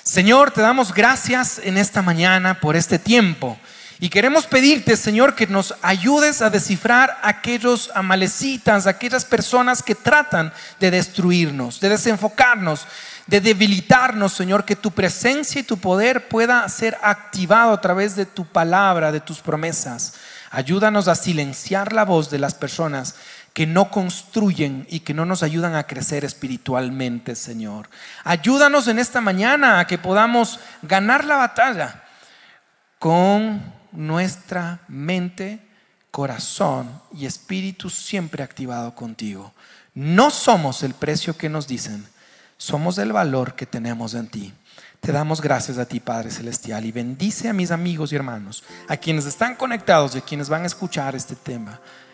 Señor, 0.04 0.52
te 0.52 0.60
damos 0.60 0.94
gracias 0.94 1.62
en 1.64 1.78
esta 1.78 2.02
mañana 2.02 2.60
por 2.60 2.76
este 2.76 3.00
tiempo. 3.00 3.58
Y 4.02 4.10
queremos 4.10 4.46
pedirte, 4.46 4.98
Señor, 4.98 5.34
que 5.34 5.48
nos 5.48 5.76
ayudes 5.82 6.42
a 6.42 6.50
descifrar 6.50 7.18
aquellos 7.24 7.90
amalecitas, 7.96 8.86
aquellas 8.86 9.24
personas 9.24 9.82
que 9.82 9.96
tratan 9.96 10.52
de 10.82 10.92
destruirnos, 10.92 11.80
de 11.80 11.88
desenfocarnos, 11.88 12.86
de 13.28 13.40
debilitarnos, 13.40 14.34
Señor, 14.34 14.66
que 14.66 14.76
tu 14.76 14.92
presencia 14.92 15.62
y 15.62 15.64
tu 15.64 15.78
poder 15.78 16.28
pueda 16.28 16.68
ser 16.68 16.98
activado 17.02 17.72
a 17.72 17.80
través 17.80 18.18
de 18.18 18.26
tu 18.26 18.46
palabra, 18.46 19.14
de 19.14 19.22
tus 19.22 19.40
promesas. 19.40 20.16
Ayúdanos 20.52 21.08
a 21.08 21.16
silenciar 21.16 21.94
la 21.94 22.04
voz 22.04 22.30
de 22.30 22.40
las 22.40 22.56
personas 22.56 23.16
que 23.54 23.68
no 23.68 23.92
construyen 23.92 24.88
y 24.90 25.02
que 25.02 25.14
no 25.14 25.26
nos 25.26 25.44
ayudan 25.44 25.76
a 25.76 25.86
crecer 25.86 26.26
espiritualmente, 26.26 27.36
Señor. 27.36 27.88
Ayúdanos 28.24 28.88
en 28.88 28.98
esta 28.98 29.22
mañana 29.22 29.80
a 29.80 29.88
que 29.88 30.00
podamos 30.00 30.60
ganar 30.82 31.24
la 31.24 31.38
batalla 31.38 32.04
con 32.98 33.62
nuestra 33.92 34.80
mente, 34.88 35.60
corazón 36.10 37.02
y 37.16 37.28
espíritu 37.28 37.92
siempre 37.92 38.44
activado 38.44 38.96
contigo. 38.96 39.54
No 39.94 40.32
somos 40.32 40.82
el 40.82 40.96
precio 40.96 41.38
que 41.38 41.50
nos 41.50 41.68
dicen, 41.68 42.08
somos 42.58 42.98
el 42.98 43.14
valor 43.14 43.54
que 43.54 43.68
tenemos 43.68 44.16
en 44.16 44.28
ti. 44.28 44.54
Te 45.00 45.12
damos 45.12 45.42
gracias 45.42 45.78
a 45.78 45.86
ti, 45.86 46.00
Padre 46.00 46.32
Celestial, 46.32 46.86
y 46.86 46.92
bendice 46.92 47.50
a 47.50 47.54
mis 47.54 47.70
amigos 47.72 48.12
y 48.12 48.16
hermanos, 48.16 48.64
a 48.88 48.98
quienes 48.98 49.26
están 49.26 49.56
conectados 49.56 50.16
y 50.16 50.20
a 50.20 50.22
quienes 50.22 50.50
van 50.50 50.64
a 50.64 50.68
escuchar 50.68 51.14
este 51.14 51.36
tema. 51.36 51.80